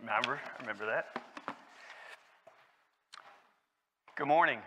Remember? 0.00 0.40
Remember 0.60 0.86
that. 0.86 1.06
Good 4.16 4.28
morning. 4.28 4.60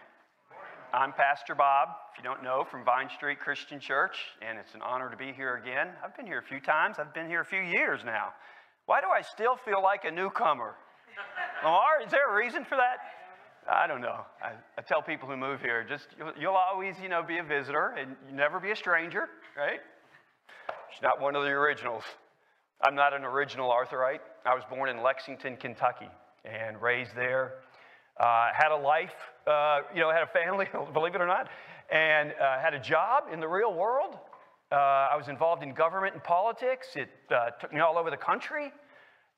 I'm 0.93 1.13
Pastor 1.13 1.55
Bob, 1.55 1.89
if 2.11 2.17
you 2.17 2.23
don't 2.23 2.43
know, 2.43 2.65
from 2.69 2.83
Vine 2.83 3.09
Street 3.15 3.39
Christian 3.39 3.79
Church, 3.79 4.17
and 4.41 4.59
it's 4.59 4.75
an 4.75 4.81
honor 4.81 5.09
to 5.09 5.15
be 5.15 5.31
here 5.31 5.55
again. 5.55 5.87
I've 6.03 6.15
been 6.17 6.25
here 6.25 6.39
a 6.39 6.43
few 6.43 6.59
times, 6.59 6.97
I've 6.99 7.13
been 7.13 7.27
here 7.27 7.39
a 7.39 7.45
few 7.45 7.61
years 7.61 8.01
now. 8.05 8.33
Why 8.87 8.99
do 8.99 9.07
I 9.07 9.21
still 9.21 9.55
feel 9.63 9.81
like 9.81 10.03
a 10.03 10.11
newcomer? 10.11 10.75
Lamar, 11.63 12.03
is 12.05 12.11
there 12.11 12.29
a 12.29 12.35
reason 12.35 12.65
for 12.65 12.75
that? 12.75 12.97
I 13.71 13.87
don't 13.87 14.01
know. 14.01 14.25
I, 14.43 14.51
I 14.77 14.81
tell 14.81 15.01
people 15.01 15.29
who 15.29 15.37
move 15.37 15.61
here, 15.61 15.85
just 15.87 16.07
you'll, 16.17 16.33
you'll, 16.37 16.55
always, 16.55 16.95
you 17.01 17.07
know, 17.07 17.23
be 17.23 17.37
a 17.37 17.43
visitor 17.43 17.95
and 17.97 18.17
never 18.33 18.59
be 18.59 18.71
a 18.71 18.75
stranger, 18.75 19.29
right? 19.55 19.79
She's 20.91 21.01
not 21.01 21.21
one 21.21 21.37
of 21.37 21.43
the 21.43 21.51
originals. 21.51 22.03
I'm 22.81 22.95
not 22.95 23.13
an 23.13 23.23
original 23.23 23.69
Arthurite. 23.69 24.19
I 24.43 24.55
was 24.55 24.63
born 24.69 24.89
in 24.89 25.03
Lexington, 25.03 25.55
Kentucky, 25.55 26.09
and 26.45 26.81
raised 26.81 27.15
there. 27.15 27.53
Uh, 28.19 28.49
had 28.53 28.71
a 28.71 28.75
life, 28.75 29.13
uh, 29.45 29.81
you 29.93 30.01
know, 30.01 30.09
had 30.09 30.23
a 30.23 30.27
family, 30.27 30.67
believe 30.93 31.13
it 31.13 31.21
or 31.21 31.27
not, 31.27 31.47
and 31.91 32.33
uh, 32.41 32.59
had 32.59 32.73
a 32.73 32.79
job 32.79 33.25
in 33.31 33.39
the 33.39 33.47
real 33.47 33.73
world. 33.73 34.17
Uh, 34.71 34.75
I 34.75 35.15
was 35.15 35.27
involved 35.27 35.61
in 35.61 35.73
government 35.73 36.13
and 36.13 36.23
politics. 36.23 36.87
It 36.95 37.09
uh, 37.29 37.51
took 37.59 37.71
me 37.71 37.81
all 37.81 37.97
over 37.97 38.09
the 38.09 38.17
country. 38.17 38.71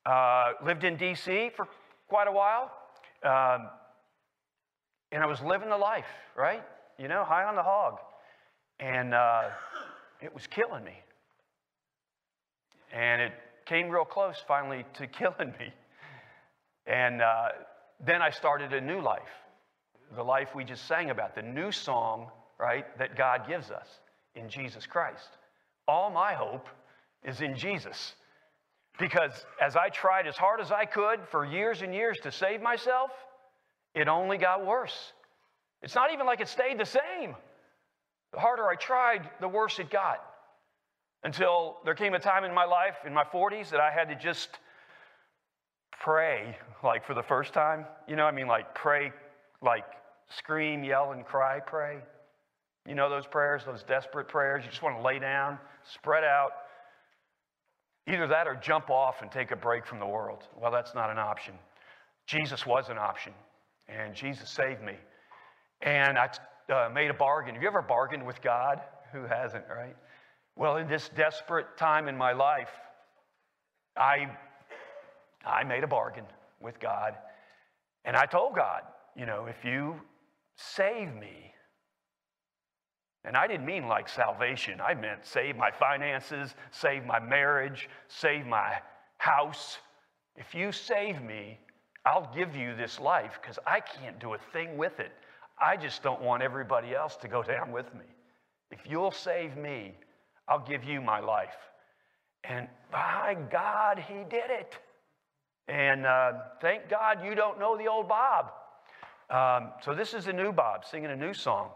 Uh, 0.06 0.54
lived 0.66 0.84
in 0.84 0.96
D.C. 0.96 1.50
for 1.56 1.68
quite 2.08 2.28
a 2.28 2.32
while. 2.32 2.72
Um, 3.24 3.70
and 5.12 5.22
I 5.22 5.26
was 5.26 5.42
living 5.42 5.70
the 5.70 5.78
life, 5.78 6.06
right? 6.36 6.64
You 6.98 7.08
know, 7.08 7.26
high 7.26 7.44
on 7.44 7.56
the 7.56 7.64
hog. 7.64 7.98
And 8.80 9.14
it 10.22 10.34
was 10.34 10.48
killing 10.48 10.84
me. 10.84 10.98
And 12.94 13.22
it 13.22 13.34
came 13.74 13.90
real 13.90 14.06
close 14.06 14.36
finally 14.48 14.86
to 14.94 15.08
killing 15.20 15.52
me. 15.60 15.74
And 16.86 17.24
uh, 17.24 17.50
then 18.06 18.22
I 18.22 18.30
started 18.30 18.72
a 18.72 18.82
new 18.82 19.02
life, 19.02 19.22
the 20.16 20.24
life 20.24 20.50
we 20.54 20.64
just 20.64 20.88
sang 20.88 21.10
about, 21.10 21.34
the 21.34 21.42
new 21.42 21.72
song, 21.72 22.30
right, 22.60 22.86
that 23.00 23.18
God 23.18 23.48
gives 23.48 23.72
us 23.72 23.88
in 24.36 24.48
Jesus 24.48 24.86
Christ. 24.86 25.28
All 25.88 26.12
my 26.12 26.34
hope 26.34 26.68
is 27.24 27.42
in 27.42 27.58
Jesus. 27.58 28.14
Because 29.00 29.32
as 29.60 29.76
I 29.76 29.90
tried 29.90 30.28
as 30.28 30.38
hard 30.38 30.62
as 30.62 30.72
I 30.72 30.86
could 30.86 31.22
for 31.32 31.44
years 31.44 31.82
and 31.82 31.96
years 31.96 32.20
to 32.24 32.32
save 32.32 32.62
myself, 32.62 33.10
it 33.96 34.08
only 34.08 34.38
got 34.38 34.64
worse. 34.64 35.14
It's 35.82 35.96
not 35.96 36.14
even 36.14 36.28
like 36.28 36.42
it 36.42 36.48
stayed 36.48 36.80
the 36.80 36.86
same. 36.86 37.36
The 38.34 38.40
harder 38.40 38.68
I 38.68 38.76
tried, 38.76 39.28
the 39.42 39.48
worse 39.48 39.80
it 39.80 39.90
got 39.90 40.22
until 41.24 41.78
there 41.86 41.96
came 41.96 42.14
a 42.14 42.20
time 42.20 42.44
in 42.44 42.54
my 42.54 42.66
life, 42.66 42.96
in 43.06 43.14
my 43.14 43.24
40s, 43.24 43.70
that 43.70 43.80
I 43.80 43.92
had 43.92 44.10
to 44.10 44.16
just 44.16 44.50
pray, 46.02 46.58
like 46.84 47.06
for 47.06 47.14
the 47.14 47.24
first 47.24 47.54
time. 47.54 47.86
You 48.08 48.16
know, 48.16 48.26
I 48.26 48.32
mean, 48.32 48.48
like 48.48 48.76
pray, 48.76 49.12
like 49.62 49.86
scream, 50.30 50.84
yell, 50.84 51.12
and 51.12 51.26
cry, 51.26 51.60
pray. 51.60 52.00
You 52.88 52.96
know 52.96 53.10
those 53.10 53.26
prayers, 53.26 53.64
those 53.66 53.84
desperate 53.84 54.28
prayers? 54.28 54.64
You 54.66 54.70
just 54.70 54.82
want 54.82 54.98
to 54.98 55.02
lay 55.02 55.20
down, 55.20 55.58
spread 55.84 56.24
out. 56.24 56.52
Either 58.08 58.28
that 58.28 58.48
or 58.48 58.56
jump 58.56 58.90
off 58.90 59.22
and 59.22 59.32
take 59.32 59.52
a 59.52 59.56
break 59.56 59.86
from 59.86 60.00
the 60.00 60.06
world. 60.06 60.44
Well, 60.60 60.72
that's 60.72 60.94
not 60.94 61.10
an 61.10 61.18
option. 61.18 61.54
Jesus 62.28 62.66
was 62.66 62.90
an 62.90 62.98
option, 62.98 63.34
and 63.88 64.14
Jesus 64.14 64.50
saved 64.50 64.82
me. 64.82 64.96
And 65.82 66.18
I 66.18 66.30
uh, 66.70 66.90
made 66.94 67.10
a 67.10 67.14
bargain. 67.14 67.54
Have 67.54 67.62
you 67.62 67.70
ever 67.70 67.82
bargained 67.82 68.26
with 68.26 68.42
God? 68.42 68.82
Who 69.14 69.24
hasn't, 69.24 69.66
right? 69.70 69.96
Well, 70.56 70.78
in 70.78 70.88
this 70.88 71.10
desperate 71.16 71.78
time 71.78 72.08
in 72.08 72.18
my 72.18 72.32
life, 72.32 72.70
I, 73.98 74.30
I 75.46 75.64
made 75.64 75.84
a 75.84 75.88
bargain 75.88 76.26
with 76.62 76.80
God. 76.80 77.16
And 78.06 78.16
I 78.16 78.26
told 78.26 78.56
God, 78.56 78.82
you 79.16 79.26
know, 79.26 79.46
if 79.46 79.64
you 79.64 79.96
save 80.56 81.14
me, 81.16 81.54
and 83.26 83.38
I 83.38 83.48
didn't 83.48 83.66
mean 83.66 83.88
like 83.88 84.10
salvation, 84.10 84.82
I 84.82 84.94
meant 84.94 85.26
save 85.26 85.56
my 85.56 85.72
finances, 85.72 86.56
save 86.72 87.06
my 87.06 87.20
marriage, 87.20 87.90
save 88.08 88.46
my 88.46 88.76
house. 89.18 89.78
If 90.36 90.54
you 90.54 90.72
save 90.72 91.22
me, 91.22 91.58
I'll 92.06 92.30
give 92.36 92.56
you 92.56 92.76
this 92.76 93.00
life 93.00 93.40
because 93.42 93.58
I 93.66 93.80
can't 93.80 94.20
do 94.20 94.34
a 94.34 94.38
thing 94.52 94.78
with 94.78 95.00
it. 95.00 95.14
I 95.60 95.78
just 95.78 96.04
don't 96.04 96.22
want 96.22 96.44
everybody 96.44 96.94
else 96.94 97.16
to 97.18 97.28
go 97.28 97.42
down 97.54 97.72
with 97.72 97.94
me. 97.94 98.06
If 98.72 98.80
you'll 98.86 99.12
save 99.12 99.56
me, 99.56 99.96
I'll 100.48 100.66
give 100.66 100.84
you 100.84 101.02
my 101.02 101.20
life. 101.20 101.56
And 102.44 102.68
by 102.92 103.38
God, 103.52 104.00
he 104.00 104.24
did 104.30 104.50
it. 104.50 104.78
And 105.68 106.06
uh, 106.06 106.34
thank 106.62 106.90
God 106.90 107.24
you 107.24 107.36
don't 107.36 107.60
know 107.60 107.78
the 107.78 107.88
old 107.88 108.10
Bob. 108.10 108.52
Um, 109.30 109.72
so 109.82 109.96
this 109.96 110.14
is 110.14 110.28
a 110.28 110.34
new 110.34 110.52
Bob 110.52 110.86
singing 110.86 111.10
a 111.10 111.16
new 111.16 111.34
song. 111.34 111.70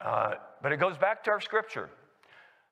Uh, 0.00 0.34
but 0.62 0.72
it 0.72 0.78
goes 0.78 0.98
back 0.98 1.22
to 1.24 1.30
our 1.30 1.40
scripture. 1.40 1.88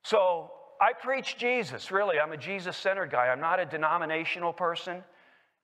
So 0.03 0.51
I 0.81 0.91
preach 0.91 1.37
Jesus, 1.37 1.91
really. 1.91 2.19
I'm 2.19 2.33
a 2.33 2.37
Jesus 2.37 2.75
centered 2.75 3.09
guy. 3.09 3.27
I'm 3.27 3.39
not 3.39 3.59
a 3.59 3.65
denominational 3.65 4.51
person. 4.51 5.01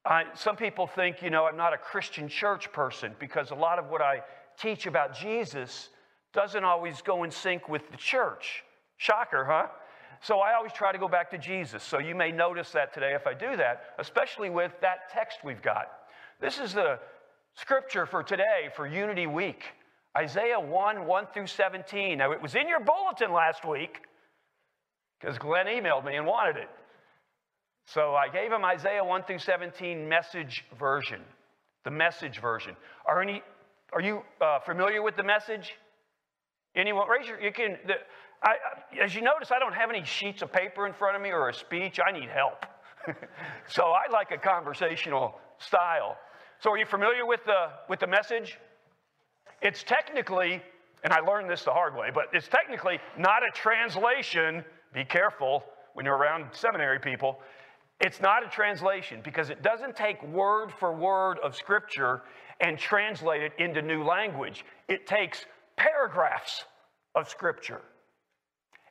I, 0.06 0.24
some 0.34 0.56
people 0.56 0.88
think, 0.88 1.22
you 1.22 1.30
know, 1.30 1.46
I'm 1.46 1.58
not 1.58 1.74
a 1.74 1.78
Christian 1.78 2.30
church 2.30 2.72
person 2.72 3.14
because 3.20 3.52
a 3.52 3.56
lot 3.56 3.80
of 3.80 3.90
what 3.90 4.02
I 4.02 4.22
teach 4.58 4.86
about 4.86 5.14
Jesus 5.14 5.90
doesn't 6.34 6.64
always 6.64 7.02
go 7.02 7.24
in 7.24 7.32
sync 7.32 7.68
with 7.68 7.92
the 7.92 7.98
church. 7.98 8.64
Shocker, 9.00 9.46
huh? 9.46 9.68
So 10.22 10.40
I 10.40 10.54
always 10.54 10.74
try 10.74 10.92
to 10.92 10.98
go 10.98 11.08
back 11.08 11.32
to 11.32 11.38
Jesus. 11.38 11.84
So 11.84 12.00
you 12.00 12.14
may 12.14 12.32
notice 12.32 12.72
that 12.72 12.94
today 12.94 13.14
if 13.16 13.26
I 13.26 13.34
do 13.34 13.56
that, 13.56 13.96
especially 13.98 14.50
with 14.50 14.74
that 14.82 15.10
text 15.12 15.40
we've 15.44 15.62
got. 15.62 15.88
This 16.42 16.60
is 16.60 16.74
the 16.74 17.00
scripture 17.56 18.06
for 18.06 18.22
today 18.22 18.70
for 18.76 18.86
Unity 18.86 19.26
Week 19.26 19.64
Isaiah 20.18 20.60
1 20.60 21.06
1 21.06 21.28
through 21.34 21.48
17. 21.48 22.18
Now, 22.18 22.32
it 22.34 22.42
was 22.42 22.56
in 22.56 22.68
your 22.68 22.82
bulletin 22.82 23.32
last 23.32 23.64
week 23.64 24.00
because 25.20 25.38
Glenn 25.38 25.68
emailed 25.68 26.06
me 26.06 26.18
and 26.18 26.26
wanted 26.26 26.58
it. 26.58 26.70
So 27.86 28.16
I 28.16 28.28
gave 28.28 28.52
him 28.52 28.66
Isaiah 28.66 29.04
1 29.04 29.24
through 29.24 29.40
17 29.40 30.10
message 30.10 30.66
version, 30.78 31.22
the 31.86 31.92
message 31.92 32.40
version. 32.40 32.76
Are, 33.06 33.22
any, 33.22 33.42
are 33.94 34.02
you 34.02 34.24
uh, 34.42 34.60
familiar 34.60 35.02
with 35.02 35.16
the 35.16 35.24
message? 35.24 35.76
Anyone? 36.76 37.08
Raise 37.08 37.28
your, 37.28 37.40
you 37.40 37.52
can, 37.52 37.78
the, 37.88 37.96
I, 38.42 38.56
as 39.02 39.14
you 39.14 39.22
notice, 39.22 39.52
I 39.52 39.60
don't 39.60 39.74
have 39.74 39.90
any 39.90 40.04
sheets 40.04 40.42
of 40.42 40.52
paper 40.52 40.88
in 40.88 40.94
front 40.94 41.16
of 41.16 41.22
me 41.22 41.32
or 41.32 41.50
a 41.50 41.54
speech. 41.54 42.00
I 42.06 42.12
need 42.12 42.30
help. 42.30 42.66
so 43.68 43.84
I 43.84 44.12
like 44.12 44.32
a 44.32 44.38
conversational 44.38 45.40
style. 45.58 46.18
So 46.60 46.72
are 46.72 46.78
you 46.78 46.86
familiar 46.86 47.26
with 47.26 47.42
the, 47.46 47.70
with 47.90 48.00
the 48.00 48.08
message? 48.08 48.58
It's 49.62 49.84
technically, 49.84 50.62
and 51.04 51.12
I 51.12 51.20
learned 51.20 51.50
this 51.50 51.64
the 51.64 51.72
hard 51.72 51.96
way, 51.96 52.10
but 52.14 52.26
it's 52.34 52.48
technically 52.48 53.00
not 53.18 53.44
a 53.44 53.52
translation. 53.52 54.64
Be 54.94 55.04
careful 55.04 55.64
when 55.94 56.06
you're 56.06 56.18
around 56.18 56.46
seminary 56.54 57.00
people. 57.00 57.40
It's 58.00 58.22
not 58.22 58.46
a 58.46 58.50
translation 58.50 59.20
because 59.22 59.50
it 59.50 59.62
doesn't 59.62 59.98
take 59.98 60.24
word 60.24 60.72
for 60.80 60.96
word 60.96 61.40
of 61.40 61.56
Scripture 61.56 62.22
and 62.62 62.78
translate 62.78 63.42
it 63.42 63.52
into 63.58 63.82
new 63.82 64.04
language. 64.04 64.64
It 64.88 65.08
takes 65.08 65.46
paragraphs 65.76 66.64
of 67.16 67.28
Scripture 67.28 67.82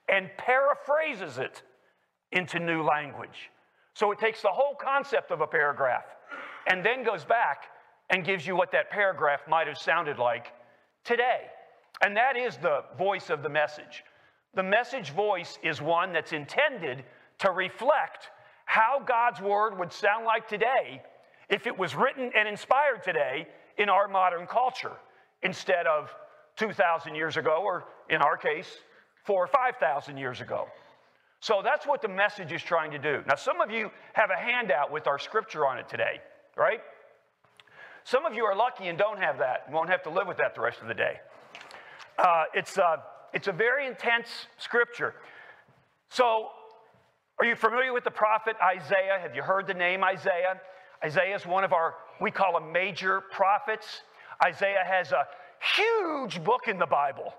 and 0.08 0.30
paraphrases 0.36 1.38
it 1.38 1.62
into 2.32 2.58
new 2.58 2.82
language. 2.82 3.50
So 3.94 4.12
it 4.12 4.18
takes 4.18 4.42
the 4.42 4.48
whole 4.48 4.74
concept 4.74 5.30
of 5.30 5.40
a 5.40 5.46
paragraph 5.46 6.04
and 6.70 6.84
then 6.84 7.04
goes 7.04 7.24
back 7.24 7.64
and 8.10 8.24
gives 8.24 8.46
you 8.46 8.56
what 8.56 8.72
that 8.72 8.90
paragraph 8.90 9.40
might 9.48 9.66
have 9.66 9.78
sounded 9.78 10.18
like 10.18 10.52
today. 11.04 11.42
And 12.02 12.16
that 12.16 12.36
is 12.36 12.56
the 12.58 12.84
voice 12.96 13.30
of 13.30 13.42
the 13.42 13.48
message. 13.48 14.04
The 14.54 14.62
message 14.62 15.10
voice 15.10 15.58
is 15.62 15.82
one 15.82 16.12
that's 16.12 16.32
intended 16.32 17.04
to 17.40 17.50
reflect 17.50 18.30
how 18.64 19.02
God's 19.06 19.40
word 19.40 19.78
would 19.78 19.92
sound 19.92 20.24
like 20.24 20.48
today 20.48 21.02
if 21.48 21.66
it 21.66 21.76
was 21.76 21.94
written 21.94 22.30
and 22.36 22.46
inspired 22.46 23.02
today 23.02 23.48
in 23.78 23.88
our 23.88 24.08
modern 24.08 24.46
culture 24.46 24.96
instead 25.42 25.86
of 25.86 26.14
2,000 26.56 27.14
years 27.14 27.36
ago, 27.36 27.62
or 27.64 27.84
in 28.10 28.20
our 28.20 28.36
case, 28.36 28.68
four 29.28 29.44
or 29.44 29.46
5,000 29.46 30.16
years 30.16 30.40
ago. 30.40 30.68
So 31.40 31.60
that's 31.62 31.86
what 31.86 32.00
the 32.00 32.08
message 32.08 32.50
is 32.50 32.62
trying 32.62 32.92
to 32.92 32.98
do. 32.98 33.22
Now, 33.26 33.34
some 33.34 33.60
of 33.60 33.70
you 33.70 33.90
have 34.14 34.30
a 34.30 34.40
handout 34.40 34.90
with 34.90 35.06
our 35.06 35.18
scripture 35.18 35.66
on 35.66 35.76
it 35.76 35.86
today, 35.86 36.22
right? 36.56 36.80
Some 38.04 38.24
of 38.24 38.32
you 38.32 38.44
are 38.46 38.56
lucky 38.56 38.88
and 38.88 38.96
don't 38.96 39.18
have 39.18 39.36
that 39.36 39.64
and 39.66 39.74
won't 39.74 39.90
have 39.90 40.02
to 40.04 40.10
live 40.10 40.26
with 40.26 40.38
that 40.38 40.54
the 40.54 40.62
rest 40.62 40.80
of 40.80 40.88
the 40.88 40.94
day. 40.94 41.20
Uh, 42.16 42.44
it's, 42.54 42.78
uh, 42.78 42.96
it's 43.34 43.48
a 43.48 43.52
very 43.52 43.86
intense 43.86 44.28
scripture. 44.56 45.14
So, 46.08 46.48
are 47.38 47.44
you 47.44 47.54
familiar 47.54 47.92
with 47.92 48.04
the 48.04 48.10
prophet 48.10 48.56
Isaiah? 48.64 49.18
Have 49.20 49.36
you 49.36 49.42
heard 49.42 49.66
the 49.66 49.74
name 49.74 50.02
Isaiah? 50.04 50.58
Isaiah 51.04 51.36
is 51.36 51.44
one 51.44 51.64
of 51.64 51.74
our, 51.74 51.96
we 52.18 52.30
call 52.30 52.58
them 52.58 52.72
major 52.72 53.20
prophets. 53.30 54.00
Isaiah 54.42 54.84
has 54.86 55.12
a 55.12 55.26
huge 55.76 56.42
book 56.42 56.62
in 56.66 56.78
the 56.78 56.86
Bible 56.86 57.34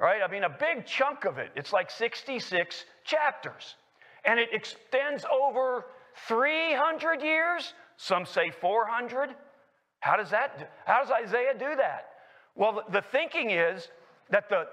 right? 0.00 0.22
I 0.26 0.30
mean, 0.30 0.44
a 0.44 0.48
big 0.48 0.86
chunk 0.86 1.26
of 1.26 1.38
it. 1.38 1.50
It's 1.54 1.72
like 1.72 1.90
66 1.90 2.84
chapters. 3.04 3.76
And 4.24 4.40
it 4.40 4.48
extends 4.52 5.24
over 5.30 5.84
300 6.26 7.22
years, 7.22 7.74
Some 7.96 8.24
say 8.24 8.50
400. 8.50 9.30
How 10.00 10.16
does 10.16 10.30
that, 10.30 10.72
how 10.86 11.02
does 11.02 11.10
Isaiah 11.10 11.52
do 11.52 11.76
that? 11.76 12.08
Well, 12.54 12.82
the 12.90 13.02
thinking 13.02 13.50
is 13.50 13.88
that 14.30 14.48
the, 14.48 14.64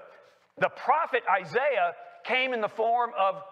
the 0.58 0.70
prophet 0.70 1.22
Isaiah 1.30 1.92
came 2.24 2.54
in 2.54 2.62
the 2.62 2.68
form 2.68 3.10
of 3.18 3.42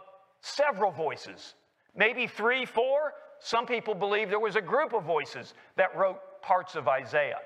several 0.40 0.90
voices, 0.90 1.54
maybe 1.94 2.26
three, 2.26 2.64
four. 2.64 3.12
Some 3.38 3.66
people 3.66 3.94
believe 3.94 4.30
there 4.30 4.40
was 4.40 4.56
a 4.56 4.62
group 4.62 4.94
of 4.94 5.04
voices 5.04 5.52
that 5.76 5.94
wrote 5.94 6.18
parts 6.40 6.74
of 6.74 6.88
Isaiah. 6.88 7.40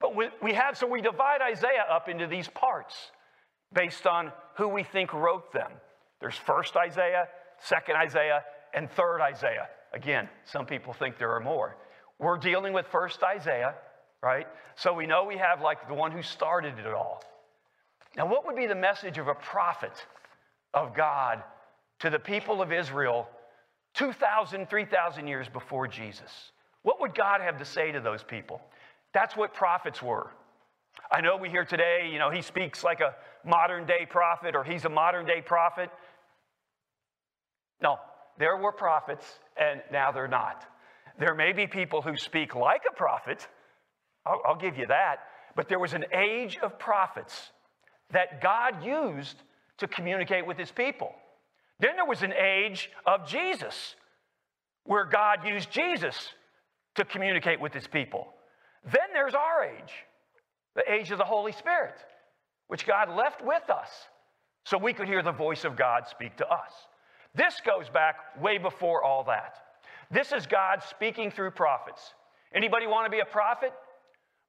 But 0.00 0.16
we, 0.16 0.28
we 0.42 0.52
have, 0.54 0.76
so 0.76 0.86
we 0.88 1.00
divide 1.00 1.40
Isaiah 1.40 1.86
up 1.88 2.08
into 2.08 2.26
these 2.26 2.48
parts 2.48 3.12
based 3.74 4.06
on 4.06 4.32
who 4.56 4.68
we 4.68 4.82
think 4.82 5.12
wrote 5.12 5.52
them. 5.52 5.70
There's 6.20 6.36
first 6.36 6.76
Isaiah, 6.76 7.28
second 7.58 7.96
Isaiah, 7.96 8.44
and 8.74 8.90
third 8.90 9.20
Isaiah. 9.20 9.68
Again, 9.92 10.28
some 10.44 10.66
people 10.66 10.92
think 10.92 11.18
there 11.18 11.32
are 11.32 11.40
more. 11.40 11.76
We're 12.18 12.38
dealing 12.38 12.72
with 12.72 12.86
first 12.86 13.22
Isaiah, 13.22 13.74
right? 14.22 14.46
So 14.76 14.94
we 14.94 15.06
know 15.06 15.24
we 15.24 15.36
have 15.38 15.60
like 15.60 15.88
the 15.88 15.94
one 15.94 16.12
who 16.12 16.22
started 16.22 16.78
it 16.78 16.86
all. 16.86 17.22
Now, 18.16 18.26
what 18.26 18.46
would 18.46 18.56
be 18.56 18.66
the 18.66 18.74
message 18.74 19.18
of 19.18 19.28
a 19.28 19.34
prophet 19.34 19.92
of 20.74 20.94
God 20.94 21.42
to 22.00 22.10
the 22.10 22.18
people 22.18 22.62
of 22.62 22.72
Israel 22.72 23.28
2,000, 23.94 24.68
3,000 24.68 25.26
years 25.26 25.48
before 25.48 25.86
Jesus? 25.86 26.52
What 26.82 27.00
would 27.00 27.14
God 27.14 27.40
have 27.40 27.58
to 27.58 27.64
say 27.64 27.92
to 27.92 28.00
those 28.00 28.22
people? 28.22 28.60
That's 29.12 29.36
what 29.36 29.54
prophets 29.54 30.02
were. 30.02 30.30
I 31.10 31.20
know 31.20 31.36
we 31.36 31.48
hear 31.48 31.64
today, 31.64 32.08
you 32.10 32.18
know, 32.18 32.30
he 32.30 32.42
speaks 32.42 32.84
like 32.84 33.00
a 33.00 33.14
modern 33.44 33.86
day 33.86 34.06
prophet 34.08 34.54
or 34.54 34.64
he's 34.64 34.84
a 34.84 34.88
modern 34.88 35.26
day 35.26 35.42
prophet. 35.44 35.90
No, 37.82 37.96
there 38.38 38.56
were 38.56 38.72
prophets 38.72 39.26
and 39.56 39.82
now 39.90 40.12
they're 40.12 40.28
not. 40.28 40.64
There 41.18 41.34
may 41.34 41.52
be 41.52 41.66
people 41.66 42.02
who 42.02 42.16
speak 42.16 42.54
like 42.54 42.82
a 42.90 42.94
prophet, 42.94 43.46
I'll, 44.24 44.40
I'll 44.46 44.56
give 44.56 44.78
you 44.78 44.86
that, 44.86 45.16
but 45.54 45.68
there 45.68 45.78
was 45.78 45.92
an 45.92 46.04
age 46.12 46.58
of 46.62 46.78
prophets 46.78 47.50
that 48.12 48.40
God 48.40 48.84
used 48.84 49.36
to 49.78 49.88
communicate 49.88 50.46
with 50.46 50.56
his 50.56 50.70
people. 50.70 51.12
Then 51.80 51.96
there 51.96 52.06
was 52.06 52.22
an 52.22 52.32
age 52.32 52.90
of 53.06 53.26
Jesus 53.26 53.96
where 54.84 55.04
God 55.04 55.46
used 55.46 55.70
Jesus 55.70 56.28
to 56.94 57.04
communicate 57.04 57.60
with 57.60 57.72
his 57.72 57.86
people. 57.86 58.28
Then 58.84 59.08
there's 59.12 59.34
our 59.34 59.64
age, 59.64 59.92
the 60.74 60.90
age 60.90 61.10
of 61.10 61.18
the 61.18 61.24
Holy 61.24 61.52
Spirit, 61.52 61.94
which 62.72 62.86
God 62.86 63.10
left 63.10 63.44
with 63.44 63.68
us 63.68 63.90
so 64.64 64.78
we 64.78 64.94
could 64.94 65.06
hear 65.06 65.22
the 65.22 65.30
voice 65.30 65.66
of 65.66 65.76
God 65.76 66.08
speak 66.08 66.38
to 66.38 66.48
us. 66.48 66.72
This 67.34 67.60
goes 67.66 67.90
back 67.90 68.16
way 68.40 68.56
before 68.56 69.04
all 69.04 69.24
that. 69.24 69.56
This 70.10 70.32
is 70.32 70.46
God 70.46 70.82
speaking 70.82 71.30
through 71.30 71.50
prophets. 71.50 72.14
Anybody 72.54 72.86
want 72.86 73.04
to 73.04 73.10
be 73.10 73.20
a 73.20 73.26
prophet? 73.26 73.74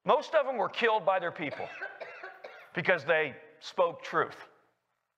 Most 0.06 0.36
of 0.36 0.46
them 0.46 0.56
were 0.56 0.70
killed 0.70 1.06
by 1.06 1.20
their 1.20 1.34
people 1.34 1.68
because 2.74 3.04
they 3.04 3.34
spoke 3.60 4.02
truth. 4.04 4.38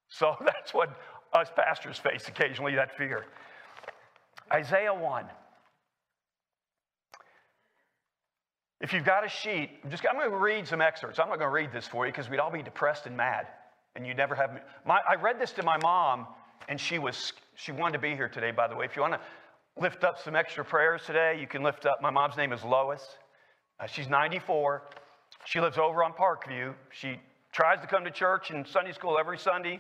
So 0.10 0.36
that's 0.44 0.74
what 0.74 0.90
us 1.32 1.52
pastors 1.56 2.00
face 2.00 2.28
occasionally, 2.28 2.74
that 2.74 2.98
fear. 2.98 3.28
Isaiah 4.52 4.96
1. 4.96 5.26
If 8.82 8.94
you've 8.94 9.06
got 9.06 9.26
a 9.26 9.30
sheet, 9.30 9.70
I'm, 9.84 9.90
just, 9.90 10.06
I'm 10.10 10.18
going 10.18 10.30
to 10.30 10.38
read 10.38 10.68
some 10.68 10.82
excerpts. 10.82 11.20
I'm 11.20 11.30
not 11.30 11.40
going 11.40 11.50
to 11.50 11.54
read 11.54 11.72
this 11.72 11.88
for 11.88 12.06
you 12.06 12.12
because 12.12 12.30
we'd 12.30 12.40
all 12.40 12.52
be 12.52 12.62
depressed 12.62 13.06
and 13.06 13.16
mad. 13.16 13.48
And 13.96 14.06
you'd 14.06 14.18
never 14.18 14.36
have. 14.36 14.62
My, 14.86 15.00
I 15.10 15.16
read 15.16 15.40
this 15.40 15.52
to 15.54 15.64
my 15.64 15.78
mom, 15.78 16.28
and 16.68 16.80
she 16.80 17.00
was 17.00 17.32
she 17.56 17.72
wanted 17.72 17.94
to 17.94 18.00
be 18.00 18.14
here 18.16 18.28
today. 18.28 18.52
By 18.52 18.68
the 18.68 18.76
way, 18.76 18.86
if 18.86 18.96
you 18.96 19.02
want 19.02 19.14
to 19.14 19.22
lift 19.82 20.04
up 20.04 20.20
some 20.20 20.36
extra 20.36 20.66
prayers 20.66 21.04
today, 21.06 21.38
you 21.40 21.48
can 21.48 21.64
lift 21.64 21.86
up. 21.86 22.02
My 22.02 22.10
mom's 22.10 22.36
name 22.36 22.52
is 22.52 22.64
Lois. 22.64 23.08
Uh, 23.80 23.88
she's 23.88 24.10
94. 24.10 24.84
She 25.46 25.62
lives 25.62 25.78
over 25.78 26.04
on 26.04 26.12
Parkview. 26.12 26.74
She 26.92 27.20
tries 27.54 27.80
to 27.80 27.88
come 27.88 28.04
to 28.04 28.12
church 28.12 28.52
and 28.52 28.68
Sunday 28.68 28.92
school 28.92 29.18
every 29.18 29.38
Sunday. 29.38 29.80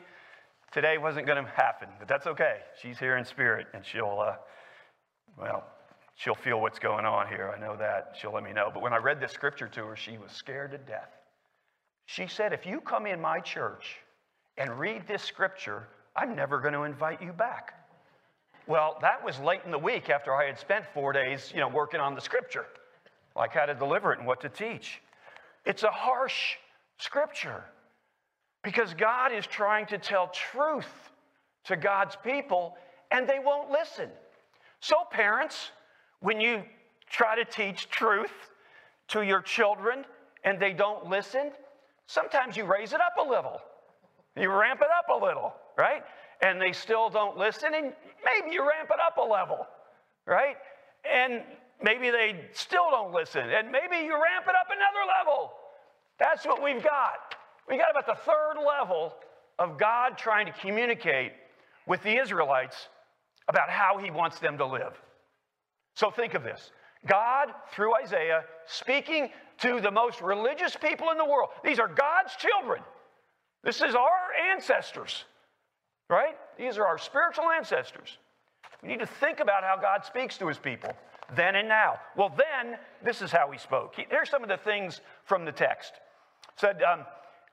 Today 0.71 0.97
wasn't 0.97 1.25
going 1.25 1.43
to 1.43 1.49
happen, 1.51 1.89
but 1.99 2.07
that's 2.07 2.27
okay. 2.27 2.57
She's 2.81 2.97
here 2.97 3.17
in 3.17 3.25
spirit, 3.25 3.67
and 3.73 3.85
she'll, 3.85 4.19
uh, 4.21 4.35
well, 5.37 5.65
she'll 6.15 6.35
feel 6.35 6.59
what's 6.59 6.79
going 6.79 7.05
on 7.05 7.27
here. 7.27 7.53
I 7.55 7.59
know 7.59 7.75
that. 7.77 8.15
She'll 8.19 8.33
let 8.33 8.43
me 8.43 8.53
know. 8.53 8.69
But 8.73 8.81
when 8.81 8.93
I 8.93 8.97
read 8.97 9.19
this 9.19 9.31
scripture 9.31 9.67
to 9.67 9.85
her, 9.85 9.95
she 9.95 10.17
was 10.17 10.31
scared 10.31 10.71
to 10.71 10.77
death. 10.77 11.11
She 12.05 12.27
said, 12.27 12.53
If 12.53 12.65
you 12.65 12.81
come 12.81 13.05
in 13.05 13.21
my 13.21 13.39
church 13.39 13.97
and 14.57 14.79
read 14.79 15.07
this 15.07 15.23
scripture, 15.23 15.87
I'm 16.15 16.35
never 16.35 16.59
going 16.59 16.73
to 16.73 16.83
invite 16.83 17.21
you 17.21 17.33
back. 17.33 17.73
Well, 18.67 18.97
that 19.01 19.23
was 19.23 19.39
late 19.39 19.61
in 19.65 19.71
the 19.71 19.77
week 19.77 20.09
after 20.09 20.33
I 20.33 20.45
had 20.45 20.57
spent 20.57 20.85
four 20.93 21.13
days, 21.13 21.51
you 21.53 21.59
know, 21.59 21.67
working 21.67 21.99
on 21.99 22.15
the 22.15 22.21
scripture, 22.21 22.65
like 23.35 23.53
how 23.53 23.65
to 23.65 23.75
deliver 23.75 24.11
it 24.11 24.19
and 24.19 24.27
what 24.27 24.41
to 24.41 24.49
teach. 24.49 25.01
It's 25.65 25.83
a 25.83 25.91
harsh 25.91 26.55
scripture 26.97 27.63
because 28.63 28.93
God 28.93 29.31
is 29.31 29.45
trying 29.45 29.85
to 29.87 29.97
tell 29.97 30.29
truth 30.29 31.11
to 31.65 31.75
God's 31.75 32.15
people 32.23 32.75
and 33.11 33.27
they 33.27 33.39
won't 33.39 33.69
listen. 33.69 34.09
So, 34.79 34.95
parents, 35.11 35.71
when 36.25 36.41
you 36.41 36.63
try 37.07 37.35
to 37.35 37.45
teach 37.45 37.87
truth 37.87 38.33
to 39.09 39.21
your 39.21 39.41
children 39.41 40.03
and 40.43 40.59
they 40.59 40.73
don't 40.73 41.07
listen, 41.07 41.51
sometimes 42.07 42.57
you 42.57 42.65
raise 42.65 42.93
it 42.93 42.99
up 42.99 43.13
a 43.23 43.29
little. 43.29 43.61
You 44.35 44.51
ramp 44.51 44.81
it 44.81 44.87
up 44.87 45.21
a 45.21 45.23
little, 45.23 45.53
right? 45.77 46.01
And 46.41 46.59
they 46.59 46.71
still 46.71 47.11
don't 47.11 47.37
listen, 47.37 47.75
and 47.75 47.93
maybe 48.25 48.55
you 48.55 48.61
ramp 48.61 48.89
it 48.91 48.99
up 48.99 49.17
a 49.17 49.21
level, 49.21 49.67
right? 50.25 50.55
And 51.09 51.43
maybe 51.83 52.09
they 52.09 52.47
still 52.53 52.89
don't 52.89 53.13
listen, 53.13 53.47
and 53.47 53.71
maybe 53.71 54.03
you 54.03 54.13
ramp 54.13 54.45
it 54.49 54.55
up 54.59 54.67
another 54.67 55.05
level. 55.19 55.51
That's 56.17 56.43
what 56.43 56.61
we've 56.63 56.83
got. 56.83 57.35
We 57.69 57.77
got 57.77 57.91
about 57.91 58.07
the 58.07 58.19
third 58.25 58.55
level 58.65 59.13
of 59.59 59.77
God 59.77 60.17
trying 60.17 60.47
to 60.47 60.53
communicate 60.53 61.33
with 61.85 62.01
the 62.01 62.19
Israelites 62.19 62.87
about 63.47 63.69
how 63.69 63.99
he 63.99 64.09
wants 64.09 64.39
them 64.39 64.57
to 64.57 64.65
live. 64.65 64.99
So 65.95 66.11
think 66.11 66.33
of 66.33 66.43
this 66.43 66.71
God, 67.07 67.49
through 67.71 67.95
Isaiah, 67.95 68.43
speaking 68.65 69.29
to 69.59 69.79
the 69.79 69.91
most 69.91 70.21
religious 70.21 70.75
people 70.75 71.11
in 71.11 71.17
the 71.17 71.25
world. 71.25 71.49
These 71.63 71.79
are 71.79 71.87
God's 71.87 72.35
children. 72.35 72.81
This 73.63 73.81
is 73.81 73.95
our 73.95 74.51
ancestors, 74.53 75.25
right? 76.09 76.35
These 76.57 76.77
are 76.77 76.85
our 76.85 76.97
spiritual 76.97 77.45
ancestors. 77.49 78.17
We 78.83 78.89
need 78.89 78.99
to 78.99 79.07
think 79.07 79.39
about 79.39 79.63
how 79.63 79.77
God 79.81 80.05
speaks 80.05 80.37
to 80.37 80.47
his 80.47 80.59
people 80.59 80.91
then 81.35 81.55
and 81.55 81.67
now. 81.67 81.99
Well, 82.15 82.31
then, 82.37 82.77
this 83.03 83.21
is 83.21 83.31
how 83.31 83.49
he 83.51 83.57
spoke. 83.57 83.95
Here's 84.09 84.29
some 84.29 84.43
of 84.43 84.49
the 84.49 84.57
things 84.57 85.01
from 85.23 85.45
the 85.45 85.51
text. 85.51 85.93
It 86.53 86.59
said, 86.59 86.83
um, 86.83 87.05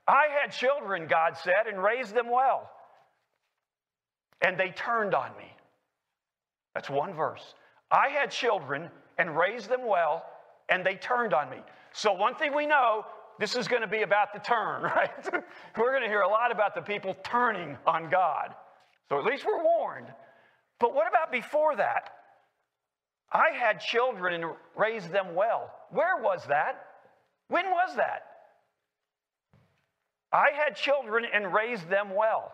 I 0.07 0.25
had 0.41 0.51
children, 0.51 1.07
God 1.07 1.35
said, 1.43 1.67
and 1.67 1.81
raised 1.81 2.13
them 2.13 2.29
well. 2.29 2.69
And 4.41 4.59
they 4.59 4.69
turned 4.69 5.15
on 5.15 5.31
me. 5.37 5.51
That's 6.75 6.89
one 6.89 7.13
verse. 7.13 7.55
I 7.93 8.09
had 8.09 8.31
children 8.31 8.89
and 9.19 9.37
raised 9.37 9.69
them 9.69 9.87
well, 9.87 10.25
and 10.67 10.83
they 10.83 10.95
turned 10.95 11.33
on 11.33 11.51
me. 11.51 11.57
So, 11.93 12.11
one 12.11 12.33
thing 12.33 12.55
we 12.55 12.65
know 12.65 13.05
this 13.39 13.55
is 13.55 13.67
going 13.67 13.83
to 13.83 13.87
be 13.87 14.01
about 14.01 14.33
the 14.33 14.39
turn, 14.39 14.81
right? 14.83 15.11
we're 15.77 15.91
going 15.91 16.01
to 16.01 16.09
hear 16.09 16.21
a 16.21 16.27
lot 16.27 16.51
about 16.51 16.73
the 16.73 16.81
people 16.81 17.15
turning 17.23 17.77
on 17.85 18.09
God. 18.09 18.55
So, 19.09 19.19
at 19.19 19.25
least 19.25 19.45
we're 19.45 19.63
warned. 19.63 20.07
But 20.79 20.95
what 20.95 21.07
about 21.07 21.31
before 21.31 21.75
that? 21.75 22.09
I 23.31 23.51
had 23.55 23.79
children 23.79 24.43
and 24.43 24.51
raised 24.75 25.11
them 25.11 25.35
well. 25.35 25.71
Where 25.91 26.17
was 26.17 26.45
that? 26.47 26.85
When 27.47 27.65
was 27.65 27.95
that? 27.95 28.23
I 30.31 30.47
had 30.55 30.75
children 30.75 31.25
and 31.31 31.53
raised 31.53 31.87
them 31.89 32.15
well. 32.15 32.53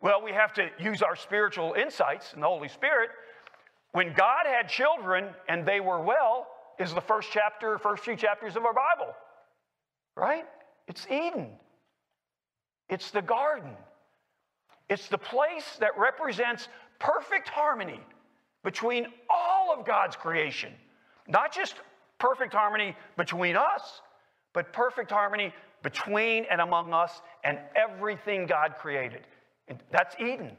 Well, 0.00 0.22
we 0.22 0.32
have 0.32 0.54
to 0.54 0.68
use 0.78 1.02
our 1.02 1.16
spiritual 1.16 1.74
insights 1.74 2.32
and 2.32 2.42
the 2.42 2.46
Holy 2.46 2.68
Spirit 2.68 3.10
when 3.94 4.12
God 4.12 4.44
had 4.44 4.68
children 4.68 5.28
and 5.48 5.64
they 5.64 5.78
were 5.78 6.00
well, 6.00 6.48
is 6.80 6.92
the 6.92 7.00
first 7.00 7.28
chapter, 7.30 7.78
first 7.78 8.02
few 8.02 8.16
chapters 8.16 8.56
of 8.56 8.64
our 8.64 8.74
Bible, 8.74 9.14
right? 10.16 10.44
It's 10.88 11.06
Eden, 11.06 11.50
it's 12.90 13.12
the 13.12 13.22
garden, 13.22 13.70
it's 14.88 15.06
the 15.06 15.16
place 15.16 15.76
that 15.78 15.96
represents 15.96 16.66
perfect 16.98 17.48
harmony 17.48 18.00
between 18.64 19.06
all 19.30 19.72
of 19.72 19.86
God's 19.86 20.16
creation, 20.16 20.72
not 21.28 21.54
just 21.54 21.76
perfect 22.18 22.52
harmony 22.52 22.96
between 23.16 23.54
us, 23.54 24.00
but 24.54 24.72
perfect 24.72 25.12
harmony 25.12 25.54
between 25.84 26.46
and 26.50 26.60
among 26.60 26.92
us 26.92 27.22
and 27.44 27.60
everything 27.76 28.46
God 28.46 28.74
created. 28.76 29.20
And 29.68 29.78
that's 29.92 30.16
Eden, 30.18 30.56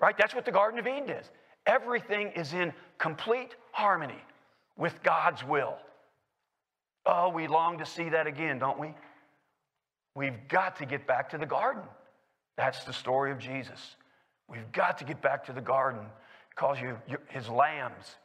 right? 0.00 0.16
That's 0.16 0.34
what 0.34 0.46
the 0.46 0.52
Garden 0.52 0.80
of 0.80 0.86
Eden 0.86 1.10
is. 1.10 1.30
Everything 1.66 2.28
is 2.34 2.52
in 2.52 2.72
complete 2.98 3.54
harmony 3.70 4.20
with 4.76 5.02
God's 5.02 5.44
will. 5.44 5.76
Oh, 7.06 7.28
we 7.30 7.46
long 7.46 7.78
to 7.78 7.86
see 7.86 8.08
that 8.10 8.26
again, 8.26 8.58
don't 8.58 8.78
we? 8.78 8.94
We've 10.14 10.48
got 10.48 10.76
to 10.76 10.86
get 10.86 11.06
back 11.06 11.30
to 11.30 11.38
the 11.38 11.46
garden. 11.46 11.82
That's 12.56 12.84
the 12.84 12.92
story 12.92 13.32
of 13.32 13.38
Jesus. 13.38 13.96
We've 14.48 14.70
got 14.72 14.98
to 14.98 15.04
get 15.04 15.22
back 15.22 15.46
to 15.46 15.52
the 15.52 15.60
garden. 15.60 16.00
He 16.02 16.54
calls 16.54 16.78
you 16.80 16.96
his 17.28 17.48
lambs. 17.48 18.16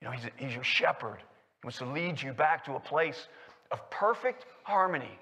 You 0.00 0.08
know, 0.08 0.12
he's, 0.12 0.30
he's 0.36 0.54
your 0.54 0.64
shepherd. 0.64 1.18
He 1.18 1.66
wants 1.66 1.78
to 1.78 1.86
lead 1.86 2.22
you 2.22 2.32
back 2.32 2.64
to 2.66 2.74
a 2.74 2.80
place 2.80 3.28
of 3.72 3.90
perfect 3.90 4.46
harmony 4.62 5.18